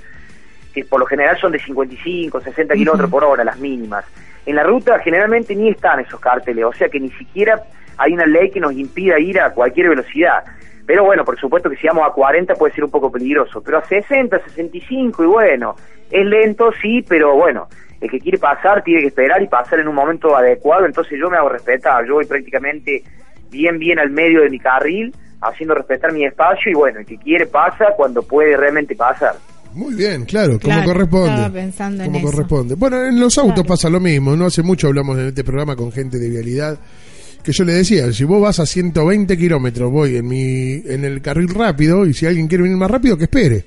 que 0.74 0.84
por 0.84 0.98
lo 0.98 1.06
general 1.06 1.38
son 1.38 1.52
de 1.52 1.60
55, 1.60 2.40
60 2.40 2.74
kilómetros 2.74 3.08
por 3.08 3.24
hora 3.24 3.44
las 3.44 3.58
mínimas. 3.58 4.04
En 4.44 4.56
la 4.56 4.64
ruta 4.64 4.98
generalmente 4.98 5.54
ni 5.54 5.68
están 5.68 6.00
esos 6.00 6.20
carteles, 6.20 6.64
o 6.64 6.72
sea 6.72 6.88
que 6.88 6.98
ni 7.00 7.10
siquiera 7.10 7.62
hay 7.96 8.12
una 8.12 8.26
ley 8.26 8.50
que 8.50 8.60
nos 8.60 8.72
impida 8.72 9.18
ir 9.18 9.40
a 9.40 9.50
cualquier 9.50 9.88
velocidad. 9.88 10.44
Pero 10.84 11.04
bueno, 11.04 11.24
por 11.24 11.38
supuesto 11.38 11.70
que 11.70 11.76
si 11.76 11.86
vamos 11.86 12.06
a 12.06 12.12
40 12.12 12.54
puede 12.56 12.74
ser 12.74 12.84
un 12.84 12.90
poco 12.90 13.10
peligroso, 13.10 13.62
pero 13.62 13.78
a 13.78 13.84
60, 13.84 14.38
65 14.38 15.22
y 15.22 15.26
bueno, 15.26 15.76
es 16.10 16.26
lento 16.26 16.72
sí, 16.82 17.02
pero 17.08 17.34
bueno, 17.34 17.68
el 18.00 18.10
que 18.10 18.18
quiere 18.18 18.38
pasar 18.38 18.82
tiene 18.82 19.00
que 19.00 19.06
esperar 19.08 19.42
y 19.42 19.46
pasar 19.48 19.80
en 19.80 19.88
un 19.88 19.94
momento 19.94 20.36
adecuado, 20.36 20.86
entonces 20.86 21.18
yo 21.20 21.30
me 21.30 21.36
hago 21.36 21.48
respetar, 21.48 22.06
yo 22.06 22.14
voy 22.14 22.26
prácticamente 22.26 23.02
bien 23.50 23.78
bien 23.78 23.98
al 23.98 24.10
medio 24.10 24.42
de 24.42 24.50
mi 24.50 24.58
carril, 24.58 25.14
haciendo 25.40 25.74
respetar 25.74 26.12
mi 26.12 26.24
espacio 26.24 26.70
y 26.72 26.74
bueno, 26.74 27.00
el 27.00 27.06
que 27.06 27.16
quiere 27.18 27.46
pasa 27.46 27.86
cuando 27.96 28.22
puede 28.22 28.56
realmente 28.56 28.94
pasar. 28.96 29.36
Muy 29.74 29.94
bien, 29.94 30.24
claro, 30.24 30.58
como 30.60 30.74
Claro, 30.74 30.84
corresponde. 30.92 31.30
estaba 31.30 31.52
pensando 31.52 32.04
en 32.04 32.12
como 32.12 32.18
eso. 32.28 32.30
corresponde. 32.30 32.74
Bueno, 32.76 33.04
en 33.04 33.18
los 33.18 33.36
autos 33.38 33.54
Claro. 33.54 33.68
pasa 33.68 33.90
lo 33.90 33.98
mismo. 34.00 34.36
No 34.36 34.46
hace 34.46 34.62
mucho 34.62 34.86
hablamos 34.86 35.18
en 35.18 35.26
este 35.26 35.42
programa 35.42 35.74
con 35.74 35.90
gente 35.90 36.18
de 36.18 36.30
vialidad 36.30 36.78
que 37.42 37.52
yo 37.52 37.64
le 37.64 37.72
decía, 37.74 38.10
si 38.12 38.24
vos 38.24 38.40
vas 38.40 38.58
a 38.60 38.66
120 38.66 39.36
kilómetros, 39.36 39.90
voy 39.90 40.16
en 40.16 40.26
mi 40.28 40.74
en 40.86 41.04
el 41.04 41.20
carril 41.20 41.48
rápido 41.48 42.06
y 42.06 42.14
si 42.14 42.24
alguien 42.24 42.46
quiere 42.48 42.62
venir 42.62 42.78
más 42.78 42.90
rápido, 42.90 43.16
que 43.18 43.24
espere. 43.24 43.64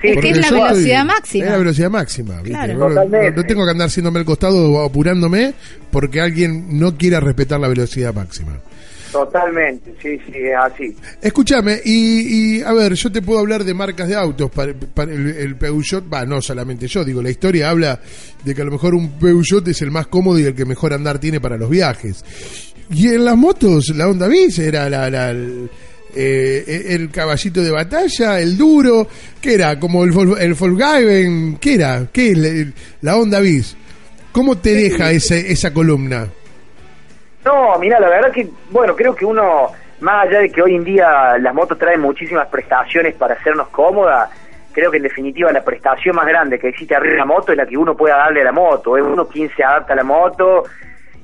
Sí, 0.00 0.08
Es 0.08 0.10
que 0.10 0.14
Porque 0.14 0.30
es 0.30 0.36
la 0.38 0.50
velocidad 0.50 1.00
estoy- 1.00 1.04
máxima. 1.06 1.44
Es 1.46 1.50
la 1.50 1.58
velocidad 1.58 1.90
máxima. 1.90 2.34
¿viste? 2.36 2.50
Claro. 2.50 2.72
No- 2.74 2.88
no, 2.88 2.94
Totalmente. 2.94 3.32
no 3.40 3.44
tengo 3.46 3.64
que 3.64 3.70
andar 3.70 3.86
haciéndome 3.88 4.18
el 4.20 4.24
costado 4.26 4.72
o 4.72 4.84
apurándome 4.84 5.54
porque 5.90 6.20
alguien 6.20 6.78
no 6.78 6.96
quiera 6.98 7.18
respetar 7.20 7.58
la 7.60 7.68
velocidad 7.68 8.14
máxima. 8.14 8.58
Totalmente, 9.12 9.94
sí, 10.02 10.18
sí, 10.26 10.32
es 10.34 10.54
así. 10.60 10.94
Escúchame, 11.22 11.80
y, 11.84 12.56
y, 12.58 12.62
a 12.62 12.72
ver, 12.74 12.92
yo 12.94 13.10
te 13.10 13.22
puedo 13.22 13.38
hablar 13.38 13.64
de 13.64 13.72
marcas 13.72 14.08
de 14.08 14.14
autos. 14.16 14.50
Para, 14.50 14.74
para 14.74 15.12
el, 15.12 15.28
el 15.28 15.56
Peugeot, 15.56 16.12
va, 16.12 16.26
no 16.26 16.42
solamente 16.42 16.86
yo, 16.86 17.02
digo, 17.04 17.22
la 17.22 17.30
historia 17.30 17.70
habla 17.70 17.98
de 18.44 18.54
que 18.54 18.60
a 18.60 18.64
lo 18.64 18.72
mejor 18.72 18.94
un 18.94 19.12
Peugeot 19.12 19.66
es 19.68 19.80
el 19.80 19.90
más 19.90 20.08
cómodo 20.08 20.38
y 20.38 20.42
el 20.44 20.54
que 20.54 20.66
mejor 20.66 20.92
andar 20.92 21.18
tiene 21.18 21.40
para 21.40 21.56
los 21.56 21.70
viajes. 21.70 22.24
Y 22.90 23.08
en 23.08 23.24
las 23.24 23.36
motos, 23.36 23.90
la 23.96 24.06
Honda 24.08 24.28
Bis 24.28 24.58
era 24.58 24.90
la, 24.90 25.34
eh, 26.16 26.86
el 26.90 27.10
caballito 27.10 27.62
de 27.62 27.70
batalla, 27.70 28.40
el 28.40 28.56
duro, 28.56 29.06
¿qué 29.40 29.54
era? 29.54 29.78
Como 29.78 30.04
el, 30.04 30.12
el 30.40 30.54
Volkswagen, 30.54 31.58
¿qué 31.58 31.74
era? 31.74 32.06
¿Qué 32.12 32.30
es 32.30 32.38
la, 32.38 32.72
la 33.02 33.16
Honda 33.16 33.40
Bis? 33.40 33.76
¿Cómo 34.32 34.56
te 34.58 34.74
deja 34.74 35.10
ese, 35.12 35.52
esa 35.52 35.72
columna? 35.72 36.26
No, 37.44 37.78
mira, 37.78 38.00
la 38.00 38.08
verdad 38.08 38.32
que, 38.32 38.48
bueno, 38.70 38.96
creo 38.96 39.14
que 39.14 39.24
uno, 39.24 39.68
más 40.00 40.26
allá 40.26 40.40
de 40.40 40.50
que 40.50 40.60
hoy 40.60 40.74
en 40.74 40.84
día 40.84 41.38
las 41.38 41.54
motos 41.54 41.78
traen 41.78 42.00
muchísimas 42.00 42.48
prestaciones 42.48 43.14
para 43.14 43.34
hacernos 43.34 43.68
cómoda, 43.68 44.28
creo 44.72 44.90
que 44.90 44.98
en 44.98 45.04
definitiva 45.04 45.50
la 45.52 45.64
prestación 45.64 46.16
más 46.16 46.26
grande 46.26 46.58
que 46.58 46.68
existe 46.68 46.94
arriba 46.94 47.12
de 47.12 47.18
la 47.20 47.24
moto 47.24 47.52
es 47.52 47.56
la 47.56 47.66
que 47.66 47.78
uno 47.78 47.96
pueda 47.96 48.16
darle 48.16 48.42
a 48.42 48.44
la 48.44 48.52
moto. 48.52 48.96
Es 48.96 49.02
uno 49.02 49.26
quien 49.26 49.48
se 49.56 49.64
adapta 49.64 49.94
a 49.94 49.96
la 49.96 50.04
moto, 50.04 50.64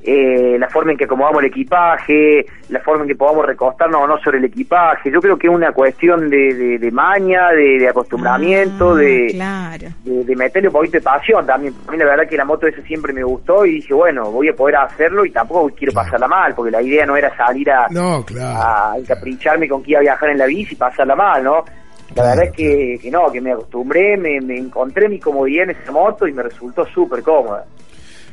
eh, 0.05 0.57
la 0.59 0.69
forma 0.69 0.93
en 0.93 0.99
que 0.99 1.05
acomodamos 1.05 1.41
el 1.43 1.49
equipaje, 1.49 2.45
la 2.71 2.81
forma 2.81 3.03
en 3.05 3.09
que 3.09 3.15
podamos 3.17 3.47
recostarnos 3.47 4.01
o 4.03 4.07
no 4.07 4.19
sobre 4.19 4.39
el 4.39 4.45
equipaje. 4.47 5.11
Yo 5.11 5.21
creo 5.21 5.37
que 5.39 5.47
es 5.47 5.53
una 5.53 5.73
cuestión 5.73 6.29
de, 6.29 6.55
de, 6.55 6.79
de 6.79 6.91
maña, 6.91 7.51
de, 7.53 7.79
de 7.79 7.89
acostumbramiento, 7.89 8.93
Ah, 8.93 8.97
de, 8.97 9.27
Claro. 9.33 9.89
de, 10.05 10.25
de 10.25 10.37
meterle 10.37 10.69
un 10.69 10.73
poquito 10.75 10.99
de 10.99 11.03
pasión 11.03 11.47
también. 11.47 11.75
A 11.87 11.93
mí 11.93 11.99
la 11.99 12.05
verdad 12.07 12.29
que 12.29 12.37
la 12.37 12.45
moto 12.45 12.67
esa 12.67 12.83
siempre 12.83 13.13
me 13.13 13.23
gustó 13.23 13.65
y 13.65 13.75
dije, 13.75 13.95
bueno, 13.95 14.31
voy 14.31 14.49
a 14.49 14.55
poder 14.55 14.77
hacerlo 14.77 15.25
y 15.25 15.31
tampoco 15.31 15.71
quiero 15.77 15.93
pasarla 15.93 16.27
mal, 16.29 16.55
porque 16.55 16.71
la 16.71 16.83
idea 16.83 17.07
no 17.07 17.17
era 17.17 17.35
salir 17.37 17.71
a, 17.71 17.87
No, 17.91 18.25
claro. 18.25 18.59
a 18.61 18.99
encapricharme 18.99 19.69
con 19.69 19.83
que 19.83 19.93
iba 19.93 20.01
a 20.01 20.03
viajar 20.03 20.31
en 20.31 20.39
la 20.39 20.47
bici 20.47 20.75
y 20.75 20.77
pasarla 20.77 21.15
mal, 21.15 21.45
¿no? 21.45 21.65
La 22.09 22.15
Claro, 22.15 22.29
verdad 22.31 22.45
es 22.45 22.53
que, 22.57 22.99
que 23.01 23.11
no, 23.11 23.33
que 23.33 23.41
me 23.41 23.53
acostumbré, 23.53 24.17
me, 24.19 24.39
me 24.43 24.59
encontré 24.59 25.09
mi 25.09 25.19
comodidad 25.19 25.71
en 25.71 25.77
esa 25.77 25.93
moto 25.93 26.27
y 26.29 26.33
me 26.33 26.43
resultó 26.43 26.85
súper 26.87 27.23
cómoda. 27.23 27.65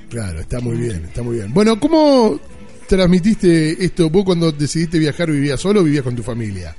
Claro, 0.09 0.39
está 0.39 0.59
muy 0.59 0.77
bien, 0.77 1.05
está 1.05 1.21
muy 1.21 1.35
bien. 1.35 1.53
Bueno, 1.53 1.79
¿cómo 1.79 2.39
transmitiste 2.87 3.83
esto? 3.83 4.09
¿Vos 4.09 4.25
cuando 4.25 4.51
decidiste 4.51 4.97
viajar 4.97 5.29
vivías 5.29 5.59
solo 5.59 5.81
o 5.81 5.83
vivías 5.83 6.03
con 6.03 6.15
tu 6.15 6.23
familia? 6.23 6.75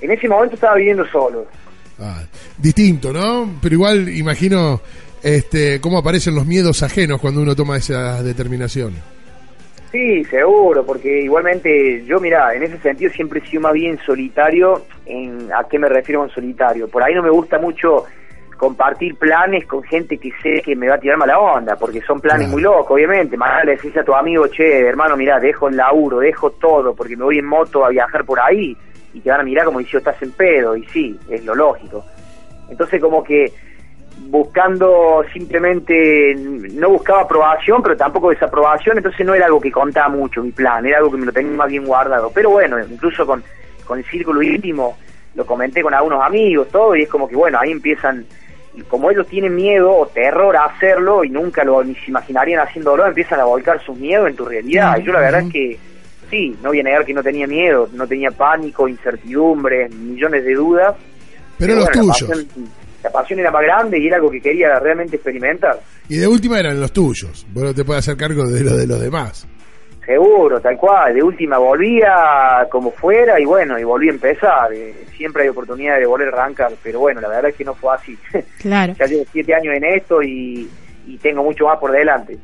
En 0.00 0.10
ese 0.10 0.28
momento 0.28 0.54
estaba 0.54 0.76
viviendo 0.76 1.06
solo. 1.06 1.46
Ah, 1.98 2.22
distinto, 2.58 3.12
¿no? 3.12 3.58
Pero 3.60 3.74
igual 3.74 4.08
imagino 4.08 4.80
este, 5.22 5.80
cómo 5.80 5.98
aparecen 5.98 6.34
los 6.34 6.46
miedos 6.46 6.82
ajenos 6.82 7.20
cuando 7.20 7.40
uno 7.40 7.54
toma 7.54 7.76
esa 7.76 8.22
determinación. 8.22 8.94
Sí, 9.92 10.24
seguro, 10.24 10.84
porque 10.84 11.22
igualmente 11.22 12.04
yo, 12.04 12.20
mira, 12.20 12.54
en 12.54 12.64
ese 12.64 12.78
sentido 12.78 13.10
siempre 13.12 13.40
he 13.40 13.48
sido 13.48 13.62
más 13.62 13.72
bien 13.72 13.98
solitario. 14.04 14.84
En, 15.06 15.48
¿A 15.52 15.66
qué 15.68 15.78
me 15.78 15.88
refiero 15.88 16.20
con 16.20 16.30
solitario? 16.30 16.88
Por 16.88 17.02
ahí 17.02 17.14
no 17.14 17.22
me 17.22 17.30
gusta 17.30 17.58
mucho 17.58 18.04
compartir 18.56 19.16
planes 19.16 19.66
con 19.66 19.82
gente 19.82 20.18
que 20.18 20.30
sé 20.42 20.62
que 20.62 20.74
me 20.74 20.88
va 20.88 20.94
a 20.94 20.98
tirar 20.98 21.16
mala 21.18 21.38
onda, 21.38 21.76
porque 21.76 22.00
son 22.02 22.20
planes 22.20 22.46
Claro. 22.46 22.52
muy 22.52 22.62
locos, 22.62 22.90
obviamente. 22.92 23.36
Más 23.36 23.64
le 23.64 23.72
decís 23.76 23.96
a 23.96 24.04
tu 24.04 24.14
amigo, 24.14 24.46
che, 24.48 24.86
hermano, 24.86 25.16
mira, 25.16 25.38
dejo 25.38 25.68
el 25.68 25.76
laburo, 25.76 26.18
dejo 26.18 26.50
todo, 26.52 26.94
porque 26.94 27.16
me 27.16 27.24
voy 27.24 27.38
en 27.38 27.46
moto 27.46 27.84
a 27.84 27.90
viajar 27.90 28.24
por 28.24 28.40
ahí, 28.40 28.76
y 29.14 29.20
te 29.20 29.30
van 29.30 29.40
a 29.40 29.44
mirar 29.44 29.64
como 29.66 29.78
diciendo, 29.78 30.10
estás 30.10 30.22
en 30.22 30.32
pedo, 30.32 30.76
y 30.76 30.84
sí, 30.86 31.18
es 31.30 31.44
lo 31.44 31.54
lógico. 31.54 32.04
Entonces, 32.68 33.00
como 33.00 33.22
que 33.22 33.52
buscando 34.28 35.24
simplemente, 35.32 36.34
no 36.36 36.88
buscaba 36.90 37.22
aprobación, 37.22 37.82
pero 37.82 37.96
tampoco 37.96 38.30
desaprobación, 38.30 38.96
entonces 38.96 39.24
no 39.26 39.34
era 39.34 39.46
algo 39.46 39.60
que 39.60 39.70
contaba 39.70 40.08
mucho 40.08 40.42
mi 40.42 40.52
plan, 40.52 40.84
era 40.86 40.98
algo 40.98 41.10
que 41.10 41.18
me 41.18 41.26
lo 41.26 41.32
tenía 41.32 41.52
más 41.52 41.68
bien 41.68 41.84
guardado. 41.84 42.30
Pero 42.34 42.50
bueno, 42.50 42.78
incluso 42.80 43.26
con, 43.26 43.42
con 43.84 43.98
el 43.98 44.04
círculo 44.06 44.42
íntimo, 44.42 44.96
lo 45.34 45.44
comenté 45.44 45.82
con 45.82 45.92
algunos 45.94 46.22
amigos, 46.22 46.68
todo, 46.70 46.96
y 46.96 47.02
es 47.02 47.08
como 47.08 47.28
que 47.28 47.36
bueno, 47.36 47.58
ahí 47.60 47.70
empiezan, 47.70 48.24
y 48.76 48.82
como 48.82 49.10
ellos 49.10 49.26
tienen 49.26 49.54
miedo 49.54 49.90
o 49.90 50.06
terror 50.06 50.54
a 50.56 50.66
hacerlo 50.66 51.24
y 51.24 51.30
nunca 51.30 51.64
lo 51.64 51.82
ni 51.82 51.94
se 51.94 52.10
imaginarían 52.10 52.60
haciéndolo, 52.60 53.06
empiezan 53.06 53.40
a 53.40 53.44
volcar 53.44 53.82
sus 53.84 53.96
miedos 53.98 54.28
en 54.28 54.36
tu 54.36 54.44
realidad. 54.44 54.98
Y 54.98 55.04
yo 55.04 55.12
la 55.12 55.20
verdad 55.20 55.40
es 55.42 55.52
que 55.52 55.78
sí, 56.30 56.56
no 56.62 56.68
voy 56.70 56.80
a 56.80 56.82
negar 56.82 57.04
que 57.04 57.14
no 57.14 57.22
tenía 57.22 57.46
miedo, 57.46 57.88
no 57.92 58.06
tenía 58.06 58.30
pánico, 58.30 58.86
incertidumbre, 58.88 59.88
millones 59.88 60.44
de 60.44 60.54
dudas. 60.54 60.94
Pero 61.58 61.74
los 61.74 61.84
bueno, 61.86 62.02
la 62.08 62.12
tuyos. 62.14 62.30
pasión- 62.30 62.68
la 63.02 63.10
pasión 63.10 63.38
era 63.38 63.50
más 63.52 63.62
grande 63.62 63.98
y 64.00 64.06
era 64.08 64.16
algo 64.16 64.30
que 64.30 64.40
quería 64.40 64.78
realmente 64.80 65.16
experimentar. 65.16 65.80
Y 66.08 66.16
de 66.16 66.26
última 66.26 66.58
eran 66.58 66.80
los 66.80 66.92
tuyos. 66.92 67.46
Vos 67.52 67.62
no 67.64 67.74
te 67.74 67.84
puedes 67.84 68.04
hacer 68.04 68.16
cargo 68.16 68.46
de 68.46 68.62
lo 68.64 68.76
de 68.76 68.86
los 68.86 69.00
demás. 69.00 69.46
Seguro, 70.06 70.60
tal 70.60 70.76
cual. 70.76 71.14
De 71.14 71.22
última 71.22 71.58
volvía 71.58 72.66
como 72.70 72.92
fuera 72.92 73.40
y 73.40 73.44
bueno, 73.44 73.76
y 73.76 73.82
volví 73.82 74.08
a 74.08 74.12
empezar. 74.12 74.72
Eh, 74.72 74.94
siempre 75.16 75.42
hay 75.42 75.48
oportunidad 75.48 75.98
de 75.98 76.06
volver 76.06 76.28
a 76.28 76.42
arrancar, 76.42 76.72
pero 76.80 77.00
bueno, 77.00 77.20
la 77.20 77.28
verdad 77.28 77.50
es 77.50 77.56
que 77.56 77.64
no 77.64 77.74
fue 77.74 77.94
así. 77.94 78.16
Claro. 78.60 78.94
ya 78.98 79.06
llevo 79.06 79.24
siete 79.32 79.54
años 79.54 79.74
en 79.74 79.84
esto 79.84 80.22
y, 80.22 80.68
y 81.06 81.18
tengo 81.18 81.42
mucho 81.42 81.66
más 81.66 81.78
por 81.78 81.90
delante. 81.90 82.38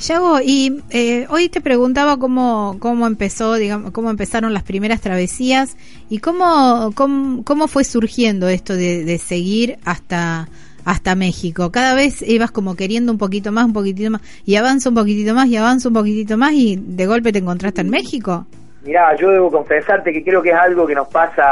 Yago, 0.00 0.40
y 0.42 0.82
eh, 0.90 1.26
hoy 1.30 1.48
te 1.48 1.60
preguntaba 1.60 2.18
cómo, 2.18 2.76
cómo 2.80 3.06
empezó, 3.06 3.54
digamos, 3.54 3.92
cómo 3.92 4.10
empezaron 4.10 4.52
las 4.52 4.64
primeras 4.64 5.00
travesías 5.00 5.76
y 6.10 6.18
cómo, 6.18 6.92
cómo, 6.94 7.44
cómo 7.44 7.68
fue 7.68 7.84
surgiendo 7.84 8.48
esto 8.48 8.74
de, 8.74 9.04
de 9.04 9.18
seguir 9.18 9.78
hasta, 9.84 10.48
hasta 10.84 11.14
México. 11.14 11.70
Cada 11.72 11.94
vez 11.94 12.22
ibas 12.22 12.50
como 12.50 12.76
queriendo 12.76 13.12
un 13.12 13.18
poquito 13.18 13.52
más, 13.52 13.64
un 13.66 13.72
poquitito 13.72 14.10
más, 14.10 14.20
y 14.44 14.56
avanza 14.56 14.88
un 14.90 14.94
poquitito 14.94 15.34
más, 15.34 15.46
y 15.48 15.56
avanza 15.56 15.88
un 15.88 15.94
poquitito 15.94 16.36
más, 16.36 16.52
y 16.52 16.76
de 16.80 17.06
golpe 17.06 17.32
te 17.32 17.38
encontraste 17.38 17.80
en 17.80 17.90
México. 17.90 18.46
Mirá, 18.84 19.16
yo 19.16 19.30
debo 19.30 19.50
confesarte 19.50 20.12
que 20.12 20.22
creo 20.22 20.42
que 20.42 20.50
es 20.50 20.54
algo 20.56 20.86
que 20.86 20.94
nos 20.94 21.08
pasa 21.08 21.42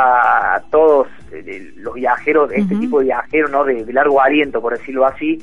a 0.55 0.61
todos 0.71 1.09
eh, 1.33 1.73
los 1.77 1.95
viajeros, 1.95 2.51
este 2.53 2.75
Ujú. 2.75 2.81
tipo 2.83 2.99
de 2.99 3.07
viajeros, 3.07 3.51
¿no? 3.51 3.65
De, 3.65 3.85
de 3.85 3.93
largo 3.95 4.21
aliento, 4.21 4.61
por 4.61 4.77
decirlo 4.77 5.07
así, 5.07 5.39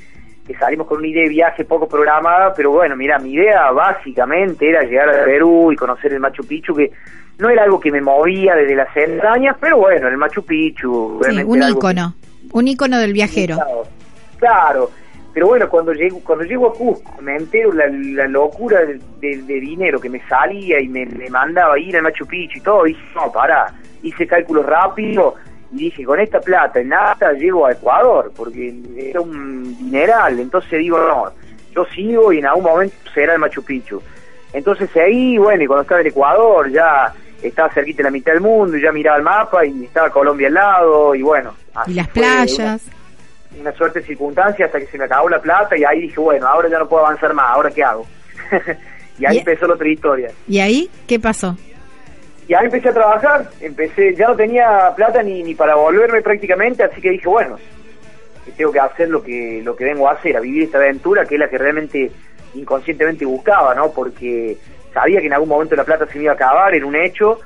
que 0.45 0.53
salimos 0.55 0.85
con 0.85 0.99
una 0.99 1.07
idea 1.07 1.23
de 1.23 1.29
viaje 1.29 1.63
poco 1.65 1.87
programada, 1.87 2.53
pero 2.55 2.69
bueno, 2.71 2.95
mira, 2.95 3.17
mi 3.17 3.33
idea 3.33 3.71
básicamente 3.71 4.69
era 4.69 4.83
llegar 4.83 5.09
a 5.09 5.25
Perú 5.25 5.71
y 5.71 5.75
conocer 5.75 6.13
el 6.13 6.19
Machu 6.19 6.43
Picchu, 6.43 6.75
que 6.75 6.91
no 7.39 7.49
era 7.49 7.63
algo 7.63 7.79
que 7.79 7.91
me 7.91 8.01
movía 8.01 8.53
desde 8.55 8.75
las 8.75 8.95
entrañas, 8.95 9.55
pero 9.59 9.77
bueno, 9.77 10.07
el 10.09 10.17
Machu 10.17 10.43
Picchu... 10.43 11.21
Sí, 11.23 11.41
un 11.43 11.63
algo 11.63 11.79
que- 11.79 11.87
ícono, 11.87 12.13
un 12.53 12.67
ícono 12.67 12.97
del 12.99 13.13
viajero. 13.13 13.57
Claro, 14.37 14.91
pero 15.33 15.47
bueno, 15.47 15.69
cuando 15.69 15.93
llego, 15.93 16.19
cuando 16.21 16.43
llego 16.43 16.67
a 16.67 16.73
Cusco 16.73 17.21
me 17.21 17.35
entero 17.35 17.71
la, 17.73 17.87
locura 18.27 18.81
de, 19.19 19.37
dinero 19.43 19.99
que 19.99 20.09
me 20.09 20.21
salía 20.27 20.79
y 20.79 20.87
me, 20.87 21.05
me 21.05 21.29
mandaba 21.29 21.77
ir 21.77 21.95
al 21.95 22.03
Machu 22.03 22.25
Picchu 22.25 22.57
y 22.57 22.61
todo, 22.61 22.87
y 22.87 22.93
dije, 22.93 23.05
no, 23.15 23.31
pará, 23.31 23.73
hice 24.01 24.25
cálculos 24.25 24.65
rápido 24.65 25.35
y 25.71 25.77
dije, 25.77 26.03
con 26.03 26.19
esta 26.19 26.39
plata 26.39 26.79
en 26.79 26.89
nada 26.89 27.31
llego 27.33 27.65
a 27.65 27.71
Ecuador, 27.73 28.31
porque 28.35 28.73
era 28.97 29.21
un 29.21 29.77
dineral, 29.77 30.39
entonces 30.39 30.79
digo, 30.79 30.97
no, 30.97 31.31
yo 31.75 31.85
sigo 31.93 32.33
y 32.33 32.39
en 32.39 32.47
algún 32.47 32.63
momento 32.63 32.95
será 33.13 33.33
el 33.33 33.39
Machu 33.39 33.63
Picchu. 33.63 34.01
Entonces 34.51 34.89
seguí, 34.91 35.37
bueno, 35.37 35.63
y 35.63 35.67
cuando 35.67 35.83
estaba 35.83 36.01
en 36.01 36.07
Ecuador 36.07 36.71
ya 36.71 37.13
estaba 37.41 37.69
cerquita 37.73 37.97
de 37.97 38.03
la 38.03 38.11
mitad 38.11 38.33
del 38.33 38.41
mundo, 38.41 38.77
y 38.77 38.81
ya 38.81 38.91
miraba 38.91 39.17
el 39.17 39.23
mapa 39.23 39.65
y 39.65 39.85
estaba 39.85 40.09
Colombia 40.09 40.47
al 40.47 40.53
lado, 40.53 41.15
y 41.15 41.21
bueno. 41.21 41.55
Y 41.87 41.93
las 41.93 42.05
una- 42.07 42.13
playas. 42.13 42.81
una 43.59 43.71
suerte 43.73 43.99
de 44.01 44.05
circunstancia 44.05 44.65
hasta 44.65 44.79
que 44.79 44.85
se 44.87 44.97
me 44.97 45.05
acabó 45.05 45.27
la 45.29 45.39
plata 45.41 45.77
y 45.77 45.83
ahí 45.83 46.01
dije, 46.01 46.19
bueno, 46.19 46.47
ahora 46.47 46.69
ya 46.69 46.79
no 46.79 46.87
puedo 46.87 47.05
avanzar 47.05 47.33
más, 47.33 47.47
¿ahora 47.49 47.71
qué 47.71 47.83
hago? 47.83 48.05
y 49.19 49.25
ahí 49.25 49.35
Y- 49.37 49.39
empezó 49.39 49.67
la 49.67 49.73
otra 49.73 49.87
historia. 49.89 50.31
¿Y 50.47 50.59
ahí 50.59 50.89
qué 51.07 51.19
pasó? 51.19 51.57
Y 52.47 52.53
ahí 52.55 52.65
empecé 52.65 52.89
a 52.89 52.93
trabajar, 52.93 53.49
empecé, 53.61 54.15
ya 54.15 54.27
no 54.27 54.35
tenía 54.35 54.91
plata 54.95 55.21
ni, 55.21 55.43
ni 55.43 55.53
para 55.55 55.75
volverme 55.75 56.21
prácticamente, 56.21 56.83
así 56.83 56.99
que 56.99 57.11
dije, 57.11 57.27
bueno, 57.27 57.57
que 58.45 58.51
tengo 58.53 58.71
que 58.71 58.79
hacer 58.79 59.07
lo 59.09 59.21
que, 59.21 59.61
lo 59.63 59.75
que 59.75 59.83
vengo 59.85 60.09
a 60.09 60.13
hacer, 60.13 60.35
a 60.35 60.39
vivir 60.39 60.63
esta 60.63 60.79
aventura, 60.79 61.25
que 61.25 61.35
es 61.35 61.39
la 61.39 61.47
que 61.49 61.57
realmente 61.59 62.11
inconscientemente 62.55 63.23
buscaba, 63.25 63.75
¿no? 63.75 63.91
Porque 63.91 64.57
sabía 64.93 65.19
que 65.21 65.27
en 65.27 65.33
algún 65.33 65.49
momento 65.49 65.75
la 65.75 65.83
plata 65.83 66.05
se 66.07 66.17
me 66.17 66.23
iba 66.25 66.33
a 66.33 66.35
acabar, 66.35 66.73
era 66.73 66.85
un 66.85 66.95
hecho, 66.95 67.39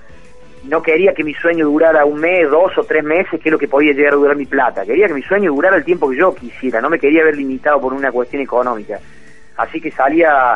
no 0.64 0.82
quería 0.82 1.14
que 1.14 1.24
mi 1.24 1.34
sueño 1.34 1.66
durara 1.66 2.06
un 2.06 2.20
mes, 2.20 2.50
dos 2.50 2.78
o 2.78 2.84
tres 2.84 3.04
meses, 3.04 3.40
que 3.42 3.50
es 3.50 3.52
lo 3.52 3.60
que 3.60 3.68
podía 3.68 3.94
llegar 3.94 4.14
a 4.14 4.18
durar 4.18 4.36
mi 4.36 4.46
plata. 4.46 4.86
Quería 4.86 5.08
que 5.08 5.14
mi 5.14 5.24
sueño 5.24 5.52
durara 5.52 5.76
el 5.76 5.84
tiempo 5.84 6.10
que 6.10 6.18
yo 6.18 6.34
quisiera, 6.34 6.82
no 6.82 6.90
me 6.90 7.00
quería 7.00 7.24
ver 7.24 7.36
limitado 7.36 7.82
por 7.82 7.94
una 7.94 8.12
cuestión 8.12 8.42
económica. 8.42 9.00
Así 9.58 9.82
que 9.82 9.92
salía 9.92 10.54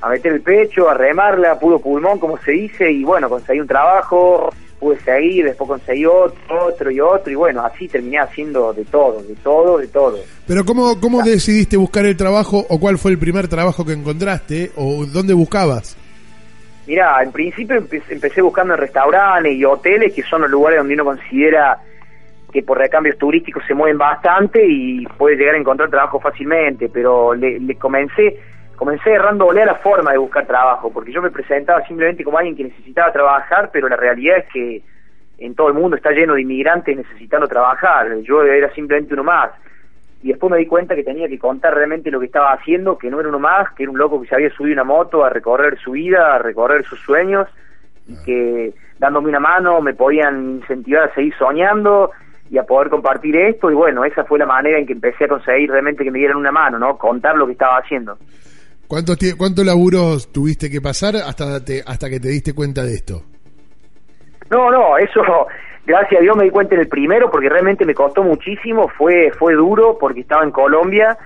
a 0.00 0.08
meter 0.08 0.32
el 0.32 0.42
pecho, 0.42 0.88
a 0.88 0.94
remarla, 0.94 1.58
puro 1.58 1.80
pulmón, 1.80 2.18
como 2.18 2.38
se 2.38 2.52
dice, 2.52 2.90
y 2.90 3.02
bueno, 3.04 3.28
conseguí 3.28 3.60
un 3.60 3.66
trabajo, 3.66 4.50
pude 4.78 4.98
seguir, 5.00 5.44
después 5.44 5.68
conseguí 5.68 6.06
otro, 6.06 6.66
otro 6.66 6.90
y 6.90 7.00
otro, 7.00 7.32
y 7.32 7.34
bueno, 7.34 7.64
así 7.64 7.88
terminé 7.88 8.20
haciendo 8.20 8.72
de 8.72 8.84
todo, 8.84 9.20
de 9.22 9.34
todo, 9.36 9.78
de 9.78 9.88
todo. 9.88 10.18
Pero 10.46 10.64
¿cómo, 10.64 11.00
cómo 11.00 11.22
decidiste 11.22 11.76
buscar 11.76 12.06
el 12.06 12.16
trabajo 12.16 12.64
o 12.68 12.78
cuál 12.78 12.96
fue 12.96 13.10
el 13.10 13.18
primer 13.18 13.48
trabajo 13.48 13.84
que 13.84 13.92
encontraste 13.92 14.70
o 14.76 15.04
dónde 15.04 15.34
buscabas? 15.34 15.96
Mira, 16.88 17.22
en 17.22 17.30
principio 17.32 17.76
empe- 17.76 18.02
empecé 18.08 18.40
buscando 18.40 18.72
en 18.72 18.80
restaurantes 18.80 19.52
y 19.52 19.62
hoteles, 19.64 20.14
que 20.14 20.22
son 20.22 20.40
los 20.40 20.50
lugares 20.50 20.78
donde 20.78 20.94
uno 20.94 21.04
considera 21.04 21.78
que 22.50 22.62
por 22.62 22.78
recambios 22.78 23.18
turísticos 23.18 23.62
se 23.66 23.74
mueven 23.74 23.98
bastante 23.98 24.64
y 24.66 25.04
puede 25.18 25.36
llegar 25.36 25.54
a 25.54 25.58
encontrar 25.58 25.90
trabajo 25.90 26.18
fácilmente, 26.18 26.88
pero 26.88 27.34
le, 27.34 27.60
le 27.60 27.74
comencé 27.76 28.40
comencé 28.74 29.10
errándole 29.12 29.62
a 29.62 29.66
la 29.66 29.74
forma 29.74 30.12
de 30.12 30.18
buscar 30.18 30.46
trabajo, 30.46 30.90
porque 30.92 31.12
yo 31.12 31.20
me 31.20 31.30
presentaba 31.32 31.84
simplemente 31.86 32.22
como 32.24 32.38
alguien 32.38 32.56
que 32.56 32.64
necesitaba 32.64 33.12
trabajar, 33.12 33.70
pero 33.72 33.88
la 33.88 33.96
realidad 33.96 34.38
es 34.38 34.46
que 34.52 34.82
en 35.38 35.54
todo 35.56 35.68
el 35.68 35.74
mundo 35.74 35.96
está 35.96 36.12
lleno 36.12 36.34
de 36.34 36.42
inmigrantes 36.42 36.96
necesitando 36.96 37.48
trabajar, 37.48 38.06
yo 38.22 38.42
era 38.44 38.72
simplemente 38.74 39.12
uno 39.14 39.24
más. 39.24 39.50
Y 40.22 40.28
después 40.28 40.50
me 40.50 40.58
di 40.58 40.66
cuenta 40.66 40.94
que 40.96 41.04
tenía 41.04 41.28
que 41.28 41.38
contar 41.38 41.74
realmente 41.74 42.10
lo 42.10 42.18
que 42.18 42.26
estaba 42.26 42.52
haciendo, 42.52 42.98
que 42.98 43.08
no 43.10 43.20
era 43.20 43.28
uno 43.28 43.38
más, 43.38 43.72
que 43.74 43.84
era 43.84 43.92
un 43.92 43.98
loco 43.98 44.20
que 44.20 44.28
se 44.28 44.34
había 44.34 44.50
subido 44.50 44.74
una 44.74 44.84
moto 44.84 45.24
a 45.24 45.30
recorrer 45.30 45.78
su 45.78 45.92
vida, 45.92 46.34
a 46.34 46.38
recorrer 46.38 46.84
sus 46.84 46.98
sueños, 47.00 47.46
y 48.08 48.16
que 48.24 48.74
dándome 48.98 49.28
una 49.28 49.38
mano 49.38 49.80
me 49.80 49.94
podían 49.94 50.56
incentivar 50.56 51.08
a 51.10 51.14
seguir 51.14 51.34
soñando 51.38 52.10
y 52.50 52.58
a 52.58 52.64
poder 52.64 52.88
compartir 52.90 53.36
esto. 53.36 53.70
Y 53.70 53.74
bueno, 53.74 54.04
esa 54.04 54.24
fue 54.24 54.38
la 54.40 54.46
manera 54.46 54.78
en 54.78 54.86
que 54.86 54.94
empecé 54.94 55.26
a 55.26 55.28
conseguir 55.28 55.70
realmente 55.70 56.02
que 56.02 56.10
me 56.10 56.18
dieran 56.18 56.36
una 56.38 56.50
mano, 56.50 56.78
¿no? 56.78 56.96
Contar 56.98 57.36
lo 57.36 57.46
que 57.46 57.52
estaba 57.52 57.76
haciendo. 57.78 58.18
¿Cuántos, 58.88 59.18
¿Cuántos 59.36 59.64
laburos 59.66 60.32
tuviste 60.32 60.70
que 60.70 60.80
pasar 60.80 61.14
hasta, 61.16 61.62
te- 61.64 61.82
hasta 61.86 62.08
que 62.08 62.18
te 62.18 62.28
diste 62.28 62.54
cuenta 62.54 62.82
de 62.82 62.94
esto? 62.94 63.22
No, 64.50 64.70
no, 64.70 64.96
eso, 64.96 65.20
gracias 65.88 66.20
a 66.20 66.22
Dios 66.22 66.36
me 66.36 66.44
di 66.44 66.50
cuenta 66.50 66.74
en 66.74 66.82
el 66.82 66.88
primero 66.88 67.30
porque 67.30 67.48
realmente 67.48 67.86
me 67.86 67.94
costó 67.94 68.22
muchísimo, 68.22 68.88
fue, 68.88 69.32
fue 69.38 69.54
duro 69.54 69.96
porque 69.98 70.20
estaba 70.20 70.44
en 70.44 70.50
Colombia 70.50 71.16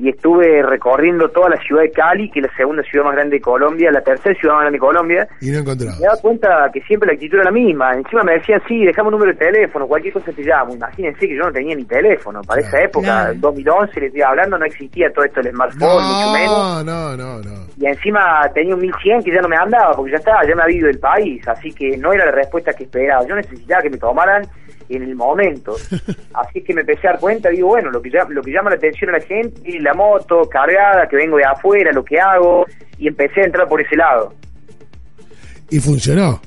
y 0.00 0.08
estuve 0.10 0.62
recorriendo 0.62 1.28
toda 1.30 1.50
la 1.50 1.56
ciudad 1.56 1.82
de 1.82 1.90
Cali, 1.90 2.30
que 2.30 2.38
es 2.40 2.46
la 2.46 2.56
segunda 2.56 2.82
ciudad 2.84 3.04
más 3.04 3.14
grande 3.14 3.36
de 3.36 3.40
Colombia, 3.42 3.90
la 3.90 4.00
tercera 4.00 4.32
ciudad 4.38 4.54
más 4.54 4.60
grande 4.62 4.76
de 4.76 4.80
Colombia, 4.80 5.28
Y 5.40 5.50
no 5.50 5.58
encontrabas. 5.58 5.98
me 5.98 6.06
daba 6.06 6.20
cuenta 6.20 6.70
que 6.72 6.80
siempre 6.82 7.08
la 7.08 7.14
actitud 7.14 7.34
era 7.36 7.44
la 7.46 7.50
misma. 7.50 7.94
Encima 7.94 8.22
me 8.22 8.34
decían, 8.34 8.62
sí, 8.68 8.84
dejame 8.84 9.08
un 9.08 9.14
número 9.14 9.32
de 9.32 9.38
teléfono, 9.38 9.86
cualquier 9.88 10.14
cosa 10.14 10.30
te 10.32 10.42
llamo. 10.42 10.74
Imagínense 10.74 11.26
que 11.26 11.34
yo 11.36 11.42
no 11.42 11.52
tenía 11.52 11.74
ni 11.74 11.84
teléfono. 11.84 12.40
Para 12.42 12.60
esa 12.60 12.80
época, 12.80 13.06
Claro. 13.06 13.32
en 13.32 13.40
2011, 13.40 14.00
les 14.00 14.06
estoy 14.08 14.22
hablando, 14.22 14.56
no 14.58 14.64
existía 14.66 15.10
todo 15.12 15.24
esto 15.24 15.42
del 15.42 15.52
smartphone, 15.52 16.04
mucho 16.04 16.32
menos. 16.32 16.84
No, 16.84 16.84
no, 16.84 17.16
no, 17.16 17.42
no. 17.42 17.58
Y 17.76 17.86
encima 17.86 18.42
tenía 18.54 18.74
un 18.74 18.80
1100 18.80 19.22
que 19.24 19.32
ya 19.32 19.40
no 19.40 19.48
me 19.48 19.56
andaba, 19.56 19.92
porque 19.94 20.12
ya 20.12 20.18
estaba, 20.18 20.44
ya 20.46 20.54
me 20.54 20.62
había 20.62 20.78
ido 20.78 20.86
del 20.86 20.98
país. 21.00 21.46
Así 21.48 21.72
que 21.72 21.96
no 21.96 22.12
era 22.12 22.24
la 22.26 22.32
respuesta 22.32 22.72
que 22.72 22.84
esperaba. 22.84 23.26
Yo 23.26 23.34
necesitaba 23.34 23.82
que 23.82 23.90
me 23.90 23.98
tomaran 23.98 24.42
en 24.88 25.02
el 25.02 25.14
momento. 25.14 25.76
Así 26.34 26.62
que 26.62 26.74
me 26.74 26.80
empecé 26.82 27.08
a 27.08 27.12
dar 27.12 27.20
cuenta, 27.20 27.48
digo, 27.50 27.68
bueno, 27.68 27.90
lo 27.90 28.00
que, 28.00 28.10
llama, 28.10 28.30
lo 28.30 28.42
que 28.42 28.52
llama 28.52 28.70
la 28.70 28.76
atención 28.76 29.10
a 29.10 29.18
la 29.18 29.20
gente, 29.24 29.60
la 29.80 29.94
moto 29.94 30.48
cargada, 30.48 31.08
que 31.08 31.16
vengo 31.16 31.36
de 31.36 31.44
afuera, 31.44 31.92
lo 31.92 32.04
que 32.04 32.18
hago. 32.20 32.66
Y 32.98 33.06
empecé 33.08 33.42
a 33.42 33.44
entrar 33.44 33.68
por 33.68 33.80
ese 33.80 33.96
lado. 33.96 34.34
Y 35.70 35.78
funcionó. 35.80 36.40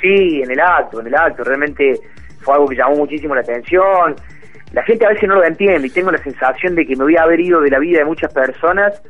Sí, 0.00 0.42
en 0.42 0.50
el 0.50 0.60
acto, 0.60 1.00
en 1.00 1.06
el 1.06 1.14
acto, 1.14 1.44
realmente 1.44 1.98
fue 2.40 2.54
algo 2.54 2.66
que 2.68 2.76
llamó 2.76 2.96
muchísimo 2.96 3.34
la 3.34 3.40
atención. 3.42 4.16
La 4.72 4.82
gente 4.82 5.06
a 5.06 5.10
veces 5.10 5.28
no 5.28 5.36
lo 5.36 5.44
entiende 5.44 5.86
y 5.86 5.90
tengo 5.90 6.10
la 6.10 6.18
sensación 6.22 6.74
de 6.74 6.84
que 6.86 6.96
me 6.96 7.04
voy 7.04 7.16
a 7.16 7.22
haber 7.22 7.40
ido 7.40 7.60
de 7.60 7.70
la 7.70 7.78
vida 7.78 7.98
de 8.00 8.04
muchas 8.04 8.32
personas 8.32 9.00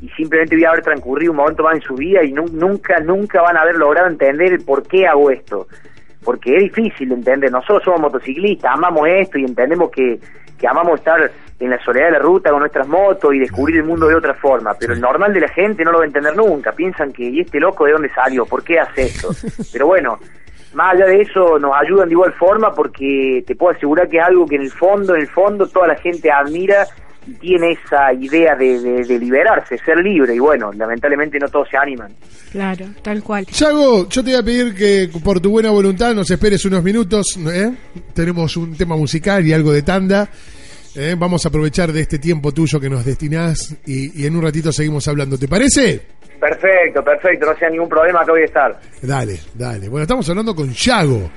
y 0.00 0.08
simplemente 0.10 0.56
voy 0.56 0.64
a 0.64 0.70
haber 0.70 0.82
transcurrido 0.82 1.32
un 1.32 1.38
momento 1.38 1.62
más 1.64 1.74
en 1.74 1.82
su 1.82 1.94
vida 1.94 2.24
y 2.24 2.32
nu- 2.32 2.46
nunca, 2.52 2.98
nunca 3.00 3.42
van 3.42 3.56
a 3.56 3.62
haber 3.62 3.76
logrado 3.76 4.08
entender 4.08 4.52
el 4.52 4.64
por 4.64 4.82
qué 4.86 5.06
hago 5.06 5.30
esto. 5.30 5.66
Porque 6.24 6.56
es 6.56 6.62
difícil 6.62 7.08
de 7.08 7.14
entender, 7.16 7.50
nosotros 7.50 7.82
somos 7.84 8.00
motociclistas, 8.00 8.72
amamos 8.72 9.08
esto 9.08 9.38
y 9.38 9.44
entendemos 9.44 9.90
que, 9.90 10.18
que 10.58 10.68
amamos 10.68 11.00
estar 11.00 11.30
en 11.58 11.70
la 11.70 11.82
soledad 11.82 12.06
de 12.06 12.12
la 12.12 12.18
ruta 12.18 12.50
con 12.50 12.60
nuestras 12.60 12.88
motos 12.88 13.34
y 13.34 13.38
descubrir 13.38 13.76
el 13.76 13.84
mundo 13.84 14.08
de 14.08 14.16
otra 14.16 14.34
forma, 14.34 14.74
pero 14.74 14.94
el 14.94 15.00
normal 15.00 15.32
de 15.32 15.40
la 15.40 15.48
gente 15.48 15.84
no 15.84 15.92
lo 15.92 15.98
va 15.98 16.04
a 16.04 16.06
entender 16.06 16.36
nunca, 16.36 16.72
piensan 16.72 17.12
que, 17.12 17.24
¿y 17.24 17.40
este 17.40 17.60
loco 17.60 17.84
de 17.84 17.92
dónde 17.92 18.08
salió? 18.10 18.46
¿Por 18.46 18.64
qué 18.64 18.80
hace 18.80 19.02
esto? 19.02 19.30
Pero 19.72 19.86
bueno, 19.86 20.18
más 20.74 20.94
allá 20.94 21.06
de 21.06 21.20
eso 21.20 21.58
nos 21.58 21.72
ayudan 21.74 22.08
de 22.08 22.14
igual 22.14 22.32
forma 22.32 22.74
porque 22.74 23.44
te 23.46 23.54
puedo 23.54 23.76
asegurar 23.76 24.08
que 24.08 24.18
es 24.18 24.24
algo 24.24 24.46
que 24.46 24.56
en 24.56 24.62
el 24.62 24.72
fondo, 24.72 25.14
en 25.14 25.22
el 25.22 25.28
fondo 25.28 25.68
toda 25.68 25.86
la 25.86 25.96
gente 25.96 26.30
admira 26.30 26.86
tiene 27.40 27.72
esa 27.72 28.12
idea 28.12 28.54
de, 28.56 28.80
de- 28.80 29.04
de 29.04 29.18
liberarse, 29.18 29.78
ser 29.78 29.98
libre 29.98 30.34
y 30.34 30.38
bueno, 30.38 30.72
lamentablemente 30.72 31.38
no 31.38 31.48
todos 31.48 31.68
se 31.70 31.76
animan. 31.76 32.12
Claro, 32.50 32.86
tal 33.02 33.22
cual. 33.22 33.46
Yago, 33.46 34.08
yo 34.08 34.22
te 34.24 34.30
voy 34.32 34.40
a 34.40 34.42
pedir 34.42 34.74
que 34.74 35.08
por 35.22 35.40
tu 35.40 35.50
buena 35.50 35.70
voluntad 35.70 36.14
nos 36.14 36.30
esperes 36.30 36.64
unos 36.64 36.82
minutos. 36.82 37.38
¿eh? 37.50 37.70
Tenemos 38.14 38.56
un 38.56 38.76
tema 38.76 38.96
musical 38.96 39.46
y 39.46 39.52
algo 39.52 39.72
de 39.72 39.82
tanda. 39.82 40.28
¿eh? 40.94 41.14
Vamos 41.18 41.44
a 41.44 41.48
aprovechar 41.48 41.92
de 41.92 42.00
este 42.02 42.18
tiempo 42.18 42.52
tuyo 42.52 42.78
que 42.78 42.90
nos 42.90 43.04
destinás 43.04 43.74
y, 43.86 44.22
y 44.22 44.26
en 44.26 44.36
un 44.36 44.42
ratito 44.42 44.70
seguimos 44.72 45.06
hablando. 45.08 45.38
¿Te 45.38 45.48
parece? 45.48 46.02
Perfecto, 46.40 47.04
perfecto, 47.04 47.46
no 47.46 47.56
sea 47.56 47.70
ningún 47.70 47.88
problema, 47.88 48.20
acá 48.22 48.32
voy 48.32 48.42
a 48.42 48.46
estar. 48.46 48.80
Dale, 49.00 49.38
dale. 49.54 49.88
Bueno, 49.88 50.02
estamos 50.02 50.28
hablando 50.28 50.54
con 50.56 50.72
Yago, 50.72 51.30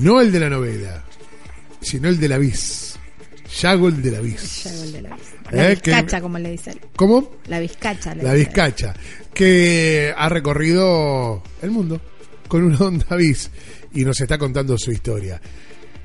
no 0.00 0.20
el 0.20 0.32
de 0.32 0.40
la 0.40 0.48
novela, 0.48 1.04
sino 1.80 2.08
el 2.08 2.18
de 2.18 2.28
la 2.28 2.38
bis. 2.38 2.89
Yago 3.60 3.88
el 3.88 4.00
de 4.02 4.10
la 4.12 4.20
de 4.20 5.02
la 5.02 5.16
La 5.50 5.70
Eh, 5.72 5.76
que- 5.76 5.90
bizcacha, 5.90 6.20
como 6.20 6.38
le 6.38 6.50
dice 6.52 6.70
él. 6.70 6.80
¿Cómo? 6.96 7.30
La 7.48 7.58
bizcacha. 7.58 8.14
le 8.14 8.22
La. 8.22 8.32
Vizcacha, 8.34 8.94
que 9.34 10.14
ha 10.16 10.28
recorrido 10.28 11.42
el 11.62 11.70
mundo 11.70 12.00
con 12.48 12.62
una 12.64 12.78
Honda 12.78 13.16
Bis 13.16 13.50
y 13.92 14.04
nos 14.04 14.20
está 14.20 14.38
contando 14.38 14.76
su 14.78 14.92
historia. 14.92 15.40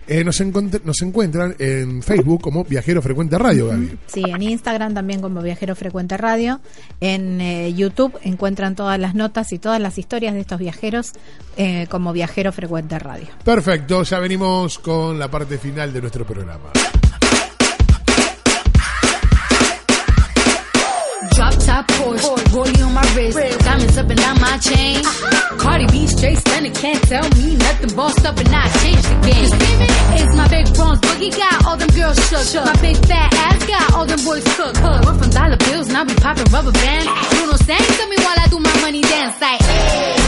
Eh, 0.07 0.23
nos, 0.23 0.39
nos 0.39 1.01
encuentran 1.01 1.55
en 1.57 2.03
Facebook 2.03 2.39
como 2.39 2.63
Viajero 2.63 3.01
Frecuente 3.01 3.39
Radio, 3.39 3.67
Gaby. 3.69 3.97
Sí, 4.05 4.21
en 4.23 4.39
Instagram 4.43 4.93
también 4.93 5.19
como 5.19 5.41
Viajero 5.41 5.75
Frecuente 5.75 6.15
Radio. 6.15 6.61
En 7.01 7.41
eh, 7.41 7.73
YouTube 7.73 8.13
encuentran 8.21 8.75
todas 8.75 8.99
las 8.99 9.15
notas 9.15 9.51
y 9.51 9.57
todas 9.57 9.81
las 9.81 9.97
historias 9.97 10.35
de 10.35 10.41
estos 10.41 10.59
viajeros 10.59 11.13
eh, 11.57 11.87
como 11.89 12.13
Viajero 12.13 12.51
Frecuente 12.51 12.99
Radio. 12.99 13.27
Perfecto, 13.43 14.03
ya 14.03 14.19
venimos 14.19 14.77
con 14.77 15.17
la 15.17 15.29
parte 15.31 15.57
final 15.57 15.91
de 15.91 16.01
nuestro 16.01 16.23
programa. 16.23 16.69
Top 21.75 21.87
Porsche, 21.87 22.37
rollie 22.55 22.85
on 22.85 22.93
my 22.93 23.03
wrist, 23.15 23.35
diamonds 23.65 23.97
up 23.97 24.09
and 24.09 24.17
down 24.17 24.39
my 24.39 24.57
chain. 24.59 25.03
Cardi 25.59 25.85
B 25.87 26.07
straight 26.07 26.37
stunning, 26.37 26.73
can't 26.73 27.03
tell 27.03 27.27
me 27.31 27.57
nothing. 27.57 27.93
Bossed 27.97 28.25
up 28.25 28.37
and 28.37 28.47
I 28.47 28.63
changed 28.79 29.03
the 29.03 29.15
game. 29.27 29.49
It's 30.15 30.35
my 30.37 30.47
big 30.47 30.73
bronze 30.73 31.01
boogie 31.01 31.35
got 31.35 31.65
all 31.65 31.75
them 31.75 31.89
girls 31.89 32.17
shook. 32.29 32.63
My 32.63 32.79
big 32.79 32.95
fat 33.05 33.33
ass 33.33 33.67
got 33.67 33.93
all 33.93 34.05
them 34.05 34.23
boys 34.23 34.45
cooked. 34.55 34.79
We're 34.81 35.19
from 35.19 35.29
dollar 35.31 35.57
bills, 35.57 35.89
now 35.89 36.05
we 36.05 36.15
popping 36.15 36.49
rubber 36.53 36.71
bands. 36.71 37.11
Bruno 37.35 37.57
sang 37.57 37.83
to 37.99 38.07
me 38.07 38.15
while 38.23 38.39
I 38.39 38.47
do 38.47 38.57
my 38.57 38.79
money 38.79 39.01
dance 39.01 39.41
like. 39.41 39.59
Hey. 39.59 40.24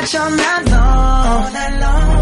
Watch 0.00 0.14
all. 0.14 0.30
All 0.72 1.52
night 1.52 1.80
long. 1.80 2.19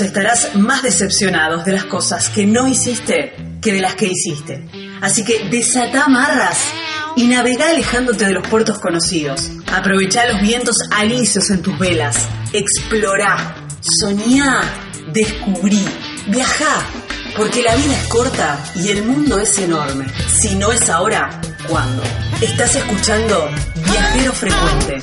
Estarás 0.00 0.54
más 0.54 0.82
decepcionados 0.82 1.64
de 1.64 1.72
las 1.72 1.84
cosas 1.84 2.28
que 2.28 2.46
no 2.46 2.66
hiciste 2.68 3.34
que 3.60 3.72
de 3.72 3.80
las 3.80 3.94
que 3.94 4.06
hiciste. 4.06 4.68
Así 5.00 5.24
que 5.24 5.48
desata 5.48 6.04
amarras 6.04 6.58
y 7.16 7.26
navegá 7.26 7.70
alejándote 7.70 8.26
de 8.26 8.32
los 8.32 8.46
puertos 8.46 8.78
conocidos. 8.78 9.50
Aprovechá 9.72 10.26
los 10.32 10.40
vientos 10.40 10.76
alisios 10.90 11.50
en 11.50 11.62
tus 11.62 11.78
velas. 11.78 12.28
Explorá, 12.52 13.56
soñá, 13.80 14.60
descubrí, 15.12 15.84
viajá, 16.28 16.82
porque 17.36 17.62
la 17.62 17.74
vida 17.76 17.96
es 17.96 18.08
corta 18.08 18.58
y 18.76 18.88
el 18.90 19.04
mundo 19.04 19.38
es 19.38 19.58
enorme. 19.58 20.06
Si 20.28 20.54
no 20.54 20.72
es 20.72 20.88
ahora, 20.88 21.40
¿cuándo? 21.68 22.02
Estás 22.40 22.74
escuchando 22.76 23.48
Viajero 23.84 24.32
Frecuente. 24.32 25.02